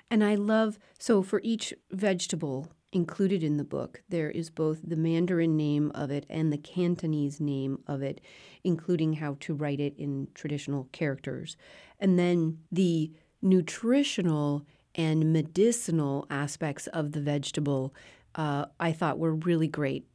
And 0.10 0.23
I 0.23 0.36
love 0.36 0.80
so 0.97 1.21
for 1.21 1.41
each 1.43 1.73
vegetable 1.91 2.71
included 2.93 3.43
in 3.43 3.58
the 3.58 3.65
book, 3.65 4.02
there 4.08 4.32
is 4.32 4.49
both 4.49 4.80
the 4.84 4.95
Mandarin 4.95 5.58
name 5.58 5.91
of 5.93 6.10
it 6.10 6.25
and 6.30 6.52
the 6.52 6.58
Cantonese 6.58 7.41
name 7.41 7.84
of 7.88 8.02
it, 8.02 8.21
including 8.63 9.13
how 9.13 9.36
to 9.41 9.54
write 9.54 9.82
it 9.82 9.95
in 9.97 10.30
traditional 10.34 10.88
characters. 10.93 11.58
And 11.99 12.17
then 12.17 12.60
the 12.71 13.12
nutritional 13.41 14.65
and 14.95 15.32
medicinal 15.32 16.25
aspects 16.30 16.88
of 16.88 17.12
the 17.12 17.21
vegetable 17.21 17.93
uh, 18.36 18.65
I 18.80 18.92
thought 18.92 19.20
were 19.20 19.36
really 19.36 19.68
great 19.68 20.06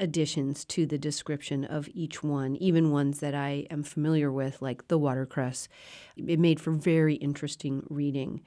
additions 0.00 0.64
to 0.64 0.86
the 0.86 0.98
description 0.98 1.64
of 1.64 1.88
each 1.94 2.22
one, 2.22 2.56
even 2.56 2.90
ones 2.90 3.20
that 3.20 3.34
I 3.34 3.66
am 3.70 3.82
familiar 3.82 4.30
with, 4.32 4.60
like 4.60 4.88
the 4.88 4.98
watercress. 4.98 5.68
It 6.16 6.38
made 6.38 6.60
for 6.60 6.72
very 6.72 7.14
interesting 7.16 7.86
reading. 7.88 8.42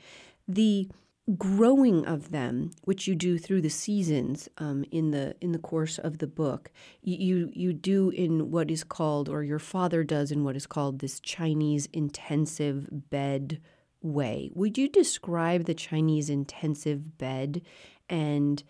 The 0.48 0.90
growing 1.38 2.06
of 2.06 2.32
them, 2.32 2.72
which 2.84 3.08
you 3.08 3.16
do 3.16 3.38
through 3.38 3.62
the 3.62 3.70
seasons 3.70 4.48
um, 4.58 4.86
in 4.92 5.12
the 5.12 5.36
in 5.42 5.52
the 5.52 5.60
course 5.60 5.98
of 5.98 6.20
the 6.20 6.28
book, 6.28 6.72
you 7.02 7.50
you 7.54 7.74
do 7.74 8.10
in 8.10 8.52
what 8.52 8.72
is 8.72 8.84
called, 8.84 9.28
or 9.30 9.44
your 9.44 9.60
father 9.60 10.04
does 10.04 10.32
in 10.32 10.44
what 10.44 10.56
is 10.56 10.68
called 10.68 11.00
this 11.00 11.20
Chinese 11.20 11.88
intensive 11.94 13.10
bed 13.10 13.60
way. 14.02 14.52
Would 14.54 14.78
you 14.78 14.88
describe 14.90 15.66
the 15.66 15.74
Chinese 15.74 16.30
intensive 16.30 17.18
bed 17.18 17.62
and 18.10 18.64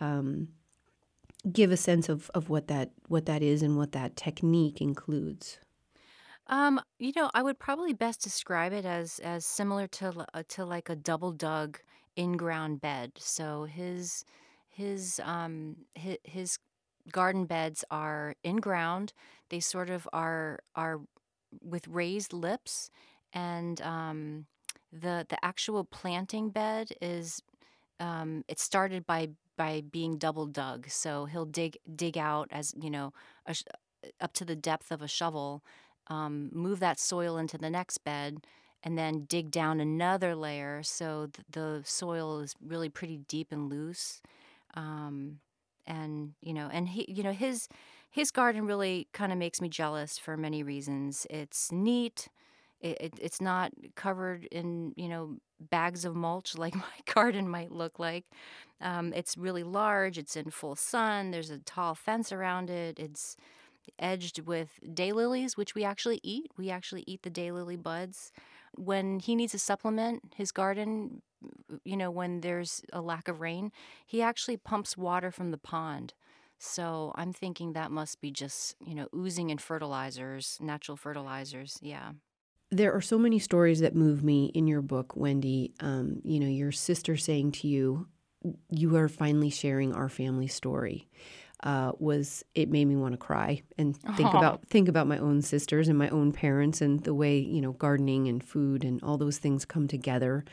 um, 0.00 0.48
give 1.52 1.70
a 1.70 1.76
sense 1.76 2.08
of, 2.08 2.30
of 2.34 2.48
what 2.48 2.68
that 2.68 2.92
what 3.08 3.26
that 3.26 3.42
is 3.42 3.62
and 3.62 3.76
what 3.76 3.92
that 3.92 4.16
technique 4.16 4.80
includes? 4.80 5.58
Um, 6.46 6.80
you 6.98 7.12
know, 7.14 7.30
I 7.32 7.42
would 7.42 7.58
probably 7.58 7.92
best 7.92 8.22
describe 8.22 8.72
it 8.72 8.84
as 8.84 9.20
as 9.20 9.46
similar 9.46 9.86
to 9.86 10.26
uh, 10.34 10.42
to 10.48 10.64
like 10.64 10.88
a 10.88 10.96
double 10.96 11.32
dug 11.32 11.78
in 12.16 12.36
ground 12.36 12.80
bed. 12.80 13.12
So 13.16 13.64
his 13.64 14.24
his 14.68 15.20
um 15.24 15.76
his, 15.94 16.18
his 16.24 16.58
garden 17.12 17.46
beds 17.46 17.84
are 17.90 18.34
in 18.42 18.56
ground. 18.56 19.12
They 19.48 19.60
sort 19.60 19.90
of 19.90 20.08
are 20.12 20.60
are 20.74 21.00
with 21.62 21.86
raised 21.88 22.32
lips, 22.32 22.90
and 23.32 23.80
um, 23.82 24.46
the 24.92 25.26
the 25.28 25.42
actual 25.44 25.84
planting 25.84 26.50
bed 26.50 26.90
is 27.00 27.42
um, 28.00 28.44
it 28.48 28.58
started 28.58 29.06
by 29.06 29.30
by 29.60 29.82
being 29.92 30.16
double 30.16 30.46
dug. 30.46 30.88
So 30.88 31.26
he'll 31.26 31.44
dig 31.44 31.76
dig 31.94 32.16
out 32.16 32.48
as 32.50 32.72
you 32.80 32.88
know 32.88 33.12
sh- 33.52 33.64
up 34.18 34.32
to 34.32 34.44
the 34.46 34.56
depth 34.56 34.90
of 34.90 35.02
a 35.02 35.06
shovel, 35.06 35.62
um, 36.06 36.48
move 36.50 36.80
that 36.80 36.98
soil 36.98 37.36
into 37.36 37.58
the 37.58 37.68
next 37.68 37.98
bed, 37.98 38.38
and 38.82 38.96
then 38.96 39.26
dig 39.28 39.50
down 39.50 39.78
another 39.78 40.34
layer 40.34 40.82
so 40.82 41.28
th- 41.30 41.44
the 41.50 41.82
soil 41.84 42.40
is 42.40 42.54
really 42.64 42.88
pretty 42.88 43.18
deep 43.28 43.52
and 43.52 43.68
loose. 43.68 44.22
Um, 44.72 45.40
and 45.86 46.32
you 46.40 46.54
know, 46.54 46.70
and 46.72 46.88
he, 46.88 47.04
you 47.06 47.22
know, 47.22 47.32
his 47.32 47.68
his 48.10 48.30
garden 48.30 48.64
really 48.66 49.08
kind 49.12 49.30
of 49.30 49.36
makes 49.36 49.60
me 49.60 49.68
jealous 49.68 50.16
for 50.16 50.38
many 50.38 50.62
reasons. 50.62 51.26
It's 51.28 51.70
neat. 51.70 52.28
It, 52.80 52.96
it, 53.00 53.14
it's 53.20 53.40
not 53.40 53.72
covered 53.94 54.44
in 54.46 54.92
you 54.96 55.08
know 55.08 55.36
bags 55.60 56.04
of 56.04 56.14
mulch 56.16 56.56
like 56.58 56.74
my 56.74 57.12
garden 57.12 57.48
might 57.48 57.72
look 57.72 57.98
like. 57.98 58.24
Um, 58.80 59.12
it's 59.14 59.36
really 59.36 59.62
large. 59.62 60.18
It's 60.18 60.36
in 60.36 60.50
full 60.50 60.76
sun. 60.76 61.30
There's 61.30 61.50
a 61.50 61.58
tall 61.58 61.94
fence 61.94 62.32
around 62.32 62.70
it. 62.70 62.98
It's 62.98 63.36
edged 63.98 64.40
with 64.40 64.78
daylilies, 64.86 65.56
which 65.56 65.74
we 65.74 65.84
actually 65.84 66.20
eat. 66.22 66.50
We 66.56 66.70
actually 66.70 67.04
eat 67.06 67.22
the 67.22 67.30
daylily 67.30 67.80
buds. 67.80 68.32
When 68.76 69.18
he 69.18 69.34
needs 69.34 69.54
a 69.54 69.58
supplement, 69.58 70.22
his 70.36 70.52
garden, 70.52 71.22
you 71.84 71.96
know, 71.96 72.10
when 72.10 72.40
there's 72.40 72.82
a 72.92 73.00
lack 73.00 73.28
of 73.28 73.40
rain, 73.40 73.72
he 74.06 74.22
actually 74.22 74.56
pumps 74.56 74.96
water 74.96 75.30
from 75.30 75.50
the 75.50 75.58
pond. 75.58 76.14
So 76.58 77.12
I'm 77.16 77.32
thinking 77.32 77.72
that 77.72 77.90
must 77.90 78.20
be 78.20 78.30
just, 78.30 78.76
you 78.86 78.94
know, 78.94 79.08
oozing 79.16 79.50
in 79.50 79.58
fertilizers, 79.58 80.58
natural 80.60 80.96
fertilizers. 80.96 81.78
Yeah 81.80 82.12
there 82.70 82.92
are 82.92 83.00
so 83.00 83.18
many 83.18 83.38
stories 83.38 83.80
that 83.80 83.94
move 83.94 84.22
me 84.22 84.46
in 84.54 84.66
your 84.66 84.82
book, 84.82 85.14
Wendy. 85.16 85.72
Um, 85.80 86.20
you 86.24 86.40
know, 86.40 86.46
your 86.46 86.72
sister 86.72 87.16
saying 87.16 87.52
to 87.52 87.68
you, 87.68 88.06
"You 88.70 88.96
are 88.96 89.08
finally 89.08 89.50
sharing 89.50 89.92
our 89.92 90.08
family 90.08 90.46
story." 90.46 91.08
Uh, 91.62 91.92
was 91.98 92.42
it 92.54 92.70
made 92.70 92.86
me 92.86 92.96
want 92.96 93.12
to 93.12 93.18
cry 93.18 93.60
and 93.76 93.94
think 94.16 94.30
Aww. 94.30 94.38
about 94.38 94.66
think 94.66 94.88
about 94.88 95.06
my 95.06 95.18
own 95.18 95.42
sisters 95.42 95.88
and 95.88 95.98
my 95.98 96.08
own 96.08 96.32
parents 96.32 96.80
and 96.80 97.00
the 97.04 97.12
way 97.12 97.38
you 97.38 97.60
know 97.60 97.72
gardening 97.72 98.28
and 98.28 98.42
food 98.42 98.82
and 98.82 99.02
all 99.02 99.18
those 99.18 99.36
things 99.38 99.66
come 99.66 99.86
together. 99.86 100.44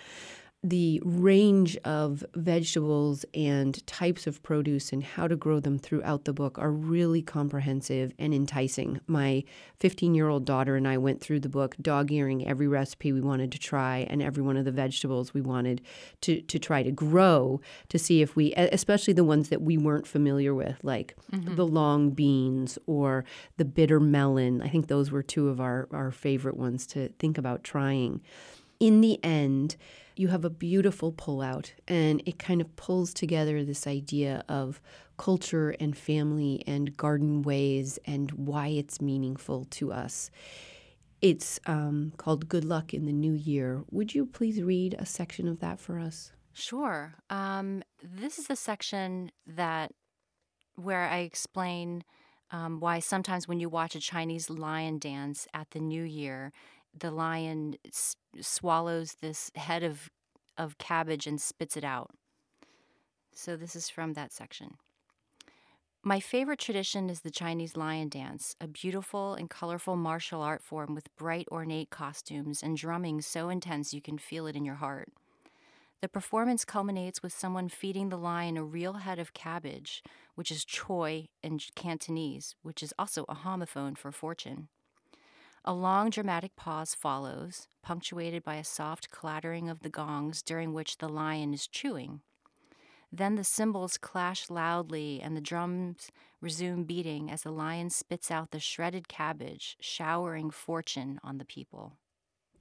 The 0.64 1.00
range 1.06 1.78
of 1.78 2.26
vegetables 2.34 3.26
and 3.36 3.86
types 3.86 4.26
of 4.26 4.42
produce 4.42 4.92
and 4.92 5.04
how 5.04 5.28
to 5.28 5.36
grow 5.36 5.60
them 5.60 5.78
throughout 5.78 6.26
the 6.26 6.34
book 6.34 6.58
are 6.58 6.72
really 6.72 7.22
comprehensive 7.22 8.12
and 8.18 8.34
enticing. 8.34 9.00
My 9.06 9.44
15 9.80 10.16
year 10.16 10.30
old 10.30 10.46
daughter 10.46 10.76
and 10.76 10.88
I 10.88 10.98
went 10.98 11.22
through 11.22 11.42
the 11.42 11.50
book, 11.50 11.76
dog 11.80 12.12
earing 12.12 12.48
every 12.48 12.68
recipe 12.68 13.14
we 13.14 13.22
wanted 13.22 13.52
to 13.52 13.60
try 13.60 14.08
and 14.10 14.22
every 14.22 14.42
one 14.42 14.58
of 14.58 14.66
the 14.66 14.72
vegetables 14.72 15.32
we 15.32 15.42
wanted 15.42 15.82
to, 16.22 16.42
to 16.42 16.58
try 16.58 16.82
to 16.82 16.92
grow 16.92 17.62
to 17.90 18.00
see 18.00 18.24
if 18.24 18.36
we, 18.36 18.54
especially 18.56 19.14
the 19.14 19.24
ones 19.24 19.50
that 19.50 19.62
we 19.62 19.78
weren't 19.78 20.08
familiar 20.08 20.56
with, 20.56 20.80
like 20.82 21.16
mm-hmm. 21.32 21.56
the 21.56 21.68
long 21.68 22.10
beans 22.10 22.80
or 22.88 23.26
the 23.58 23.66
bitter 23.66 24.00
melon. 24.00 24.64
I 24.64 24.70
think 24.70 24.88
those 24.88 25.12
were 25.12 25.24
two 25.24 25.50
of 25.50 25.62
our, 25.62 25.88
our 25.92 26.10
favorite 26.10 26.58
ones 26.58 26.88
to 26.88 27.10
think 27.20 27.38
about 27.38 27.64
trying. 27.64 28.22
In 28.80 29.02
the 29.02 29.24
end, 29.24 29.76
you 30.20 30.30
have 30.30 30.46
a 30.46 30.50
beautiful 30.50 31.12
pullout, 31.12 31.72
and 31.88 32.22
it 32.26 32.40
kind 32.40 32.62
of 32.62 32.76
pulls 32.76 33.14
together 33.14 33.64
this 33.64 33.88
idea 33.88 34.44
of 34.50 34.82
culture 35.18 35.72
and 35.80 35.98
family 35.98 36.64
and 36.68 36.96
garden 36.96 37.42
ways 37.42 38.00
and 38.06 38.32
why 38.32 38.68
it's 38.68 39.02
meaningful 39.02 39.66
to 39.66 39.92
us. 39.92 40.30
It's 41.22 41.60
um, 41.66 42.14
called 42.18 42.48
Good 42.48 42.64
Luck 42.64 42.94
in 42.94 43.06
the 43.06 43.14
New 43.14 43.34
Year. 43.34 43.84
Would 43.90 44.14
you 44.14 44.26
please 44.26 44.62
read 44.62 44.96
a 45.00 45.06
section 45.06 45.48
of 45.48 45.60
that 45.60 45.80
for 45.80 46.00
us? 46.00 46.32
Sure. 46.54 47.16
Um, 47.30 47.84
this 48.04 48.38
is 48.38 48.48
the 48.48 48.56
section 48.56 49.32
that 49.46 49.92
where 50.76 51.10
I 51.10 51.20
explain 51.20 52.04
um, 52.52 52.80
why 52.80 53.00
sometimes 53.00 53.48
when 53.48 53.60
you 53.60 53.68
watch 53.68 53.96
a 53.96 54.00
Chinese 54.00 54.50
lion 54.50 55.00
dance 55.00 55.48
at 55.54 55.72
the 55.72 55.80
New 55.80 56.04
Year, 56.04 56.54
the 57.00 57.12
lion 57.12 57.76
s- 57.86 58.16
swallows 58.42 59.16
this 59.22 59.52
head 59.56 59.84
of 59.84 60.10
of 60.58 60.78
cabbage 60.80 61.28
and 61.28 61.40
spits 61.40 61.78
it 61.78 61.84
out. 61.84 62.10
So 63.34 63.56
this 63.56 63.76
is 63.76 63.90
from 63.90 64.14
that 64.14 64.34
section. 64.34 64.78
My 66.04 66.20
favorite 66.20 66.60
tradition 66.60 67.10
is 67.10 67.22
the 67.22 67.30
Chinese 67.30 67.76
lion 67.76 68.10
dance, 68.10 68.56
a 68.62 68.68
beautiful 68.68 69.34
and 69.34 69.50
colorful 69.50 69.96
martial 69.96 70.42
art 70.42 70.64
form 70.64 70.96
with 70.96 71.14
bright 71.18 71.48
ornate 71.52 71.90
costumes 71.90 72.64
and 72.64 72.78
drumming 72.78 73.22
so 73.22 73.50
intense 73.50 73.94
you 73.94 74.02
can 74.02 74.18
feel 74.18 74.48
it 74.48 74.56
in 74.56 74.66
your 74.66 74.76
heart. 74.76 75.10
The 76.02 76.08
performance 76.08 76.64
culminates 76.64 77.24
with 77.24 77.34
someone 77.34 77.70
feeding 77.70 78.10
the 78.10 78.18
lion 78.18 78.56
a 78.56 78.64
real 78.64 78.94
head 78.94 79.20
of 79.20 79.34
cabbage, 79.34 80.04
which 80.36 80.52
is 80.52 80.64
choy 80.64 81.28
in 81.44 81.60
Cantonese, 81.76 82.56
which 82.62 82.84
is 82.84 82.94
also 83.00 83.26
a 83.28 83.36
homophone 83.36 83.98
for 83.98 84.12
fortune. 84.12 84.70
A 85.70 85.74
long 85.74 86.10
dramatic 86.10 86.56
pause 86.56 86.96
follows, 86.96 87.68
punctuated 87.84 88.42
by 88.42 88.56
a 88.56 88.64
soft 88.64 89.12
clattering 89.12 89.70
of 89.70 89.82
the 89.82 89.90
gongs 89.90 90.42
during 90.42 90.72
which 90.72 91.00
the 91.00 91.10
lion 91.10 91.54
is 91.54 91.68
chewing. 91.68 92.22
Then 93.12 93.36
the 93.36 93.44
cymbals 93.44 93.98
clash 93.98 94.50
loudly 94.50 95.20
and 95.22 95.36
the 95.36 95.42
drums 95.42 96.10
resume 96.40 96.86
beating 96.86 97.30
as 97.30 97.42
the 97.42 97.52
lion 97.52 97.90
spits 97.90 98.32
out 98.32 98.52
the 98.52 98.62
shredded 98.62 99.10
cabbage, 99.10 99.76
showering 99.82 100.52
fortune 100.52 101.20
on 101.22 101.38
the 101.38 101.44
people. 101.44 101.98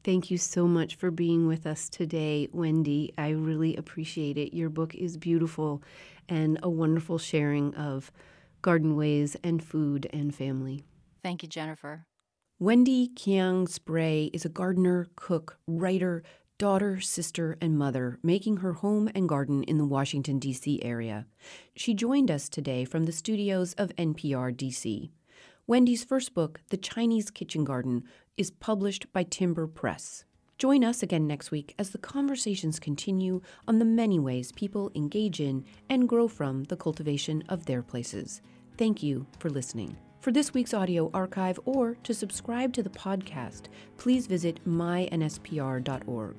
Thank 0.03 0.29
you 0.29 0.37
so 0.37 0.67
much 0.67 0.97
for 0.97 1.13
being 1.13 1.47
with 1.47 1.65
us 1.65 1.89
today, 1.89 2.49
Wendy. 2.51 3.15
I 3.17 3.29
really 3.29 3.77
appreciate 3.77 4.37
it. 4.37 4.53
Your 4.53 4.69
book 4.69 4.97
is 4.97 5.17
beautiful 5.17 5.81
and 6.29 6.59
a 6.61 6.69
wonderful 6.69 7.19
sharing 7.19 7.73
of 7.77 8.11
garden 8.63 8.97
ways 8.97 9.37
and 9.45 9.63
food 9.63 10.09
and 10.13 10.35
family. 10.35 10.83
Thank 11.23 11.45
you, 11.45 11.49
Jennifer. 11.49 12.07
Wendy 12.59 13.09
Kiang 13.09 13.69
Spray 13.69 14.31
is 14.33 14.47
a 14.47 14.49
gardener, 14.49 15.09
cook, 15.15 15.59
writer, 15.67 16.23
daughter, 16.57 17.01
sister, 17.01 17.59
and 17.61 17.77
mother, 17.77 18.19
making 18.23 18.57
her 18.57 18.73
home 18.73 19.11
and 19.15 19.29
garden 19.29 19.63
in 19.65 19.77
the 19.77 19.85
Washington, 19.85 20.39
D.C. 20.39 20.83
area. 20.83 21.27
She 21.75 21.93
joined 21.93 22.31
us 22.31 22.49
today 22.49 22.87
from 22.87 23.05
the 23.05 23.13
studios 23.13 23.75
of 23.75 23.95
NPR 23.97 24.57
DC. 24.57 25.11
Wendy's 25.67 26.03
first 26.03 26.33
book, 26.33 26.63
The 26.71 26.79
Chinese 26.79 27.31
Kitchen 27.31 27.63
Garden, 27.63 28.05
is 28.39 28.51
published 28.51 29.13
by 29.13 29.25
Timber 29.25 29.67
Press. 29.67 30.25
Join 30.57 30.83
us 30.83 31.03
again 31.03 31.27
next 31.27 31.51
week 31.51 31.75
as 31.79 31.91
the 31.91 31.99
conversations 31.99 32.81
continue 32.81 33.43
on 33.69 33.81
the 33.81 33.85
many 33.85 34.19
ways 34.19 34.51
people 34.53 34.91
engage 34.95 35.41
in 35.41 35.67
and 35.91 36.09
grow 36.09 36.27
from 36.27 36.65
the 36.65 36.77
cultivation 36.79 37.45
of 37.51 37.67
their 37.67 37.83
places. 37.83 38.41
Thank 38.79 39.03
you 39.03 39.27
for 39.39 39.51
listening. 39.51 39.99
For 40.27 40.33
this 40.33 40.53
week's 40.53 40.75
audio 40.75 41.09
archive 41.15 41.61
or 41.67 41.95
to 42.03 42.13
subscribe 42.13 42.73
to 42.73 42.83
the 42.83 42.91
podcast, 42.91 43.67
please 43.97 44.27
visit 44.27 44.59
mynspr.org. 44.67 46.35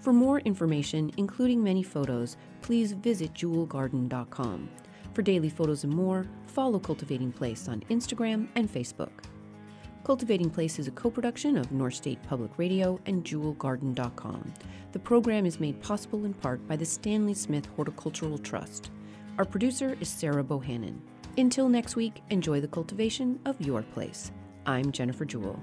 For 0.00 0.12
more 0.14 0.40
information, 0.40 1.10
including 1.18 1.62
many 1.62 1.82
photos, 1.82 2.38
please 2.62 2.92
visit 2.92 3.34
jewelgarden.com. 3.34 4.70
For 5.12 5.20
daily 5.20 5.50
photos 5.50 5.84
and 5.84 5.92
more, 5.92 6.26
follow 6.46 6.78
Cultivating 6.78 7.30
Place 7.30 7.68
on 7.68 7.82
Instagram 7.90 8.48
and 8.54 8.72
Facebook. 8.72 9.12
Cultivating 10.02 10.48
Place 10.48 10.78
is 10.78 10.88
a 10.88 10.92
co 10.92 11.10
production 11.10 11.58
of 11.58 11.70
North 11.72 11.92
State 11.96 12.22
Public 12.22 12.52
Radio 12.56 12.98
and 13.04 13.22
jewelgarden.com. 13.22 14.54
The 14.92 14.98
program 14.98 15.44
is 15.44 15.60
made 15.60 15.82
possible 15.82 16.24
in 16.24 16.32
part 16.32 16.66
by 16.66 16.76
the 16.76 16.86
Stanley 16.86 17.34
Smith 17.34 17.66
Horticultural 17.76 18.38
Trust. 18.38 18.90
Our 19.36 19.44
producer 19.44 19.94
is 20.00 20.08
Sarah 20.08 20.42
Bohannon. 20.42 21.00
Until 21.38 21.68
next 21.68 21.96
week, 21.96 22.22
enjoy 22.30 22.60
the 22.62 22.68
cultivation 22.68 23.38
of 23.44 23.60
your 23.60 23.82
place. 23.82 24.32
I'm 24.64 24.90
Jennifer 24.90 25.26
Jewell. 25.26 25.60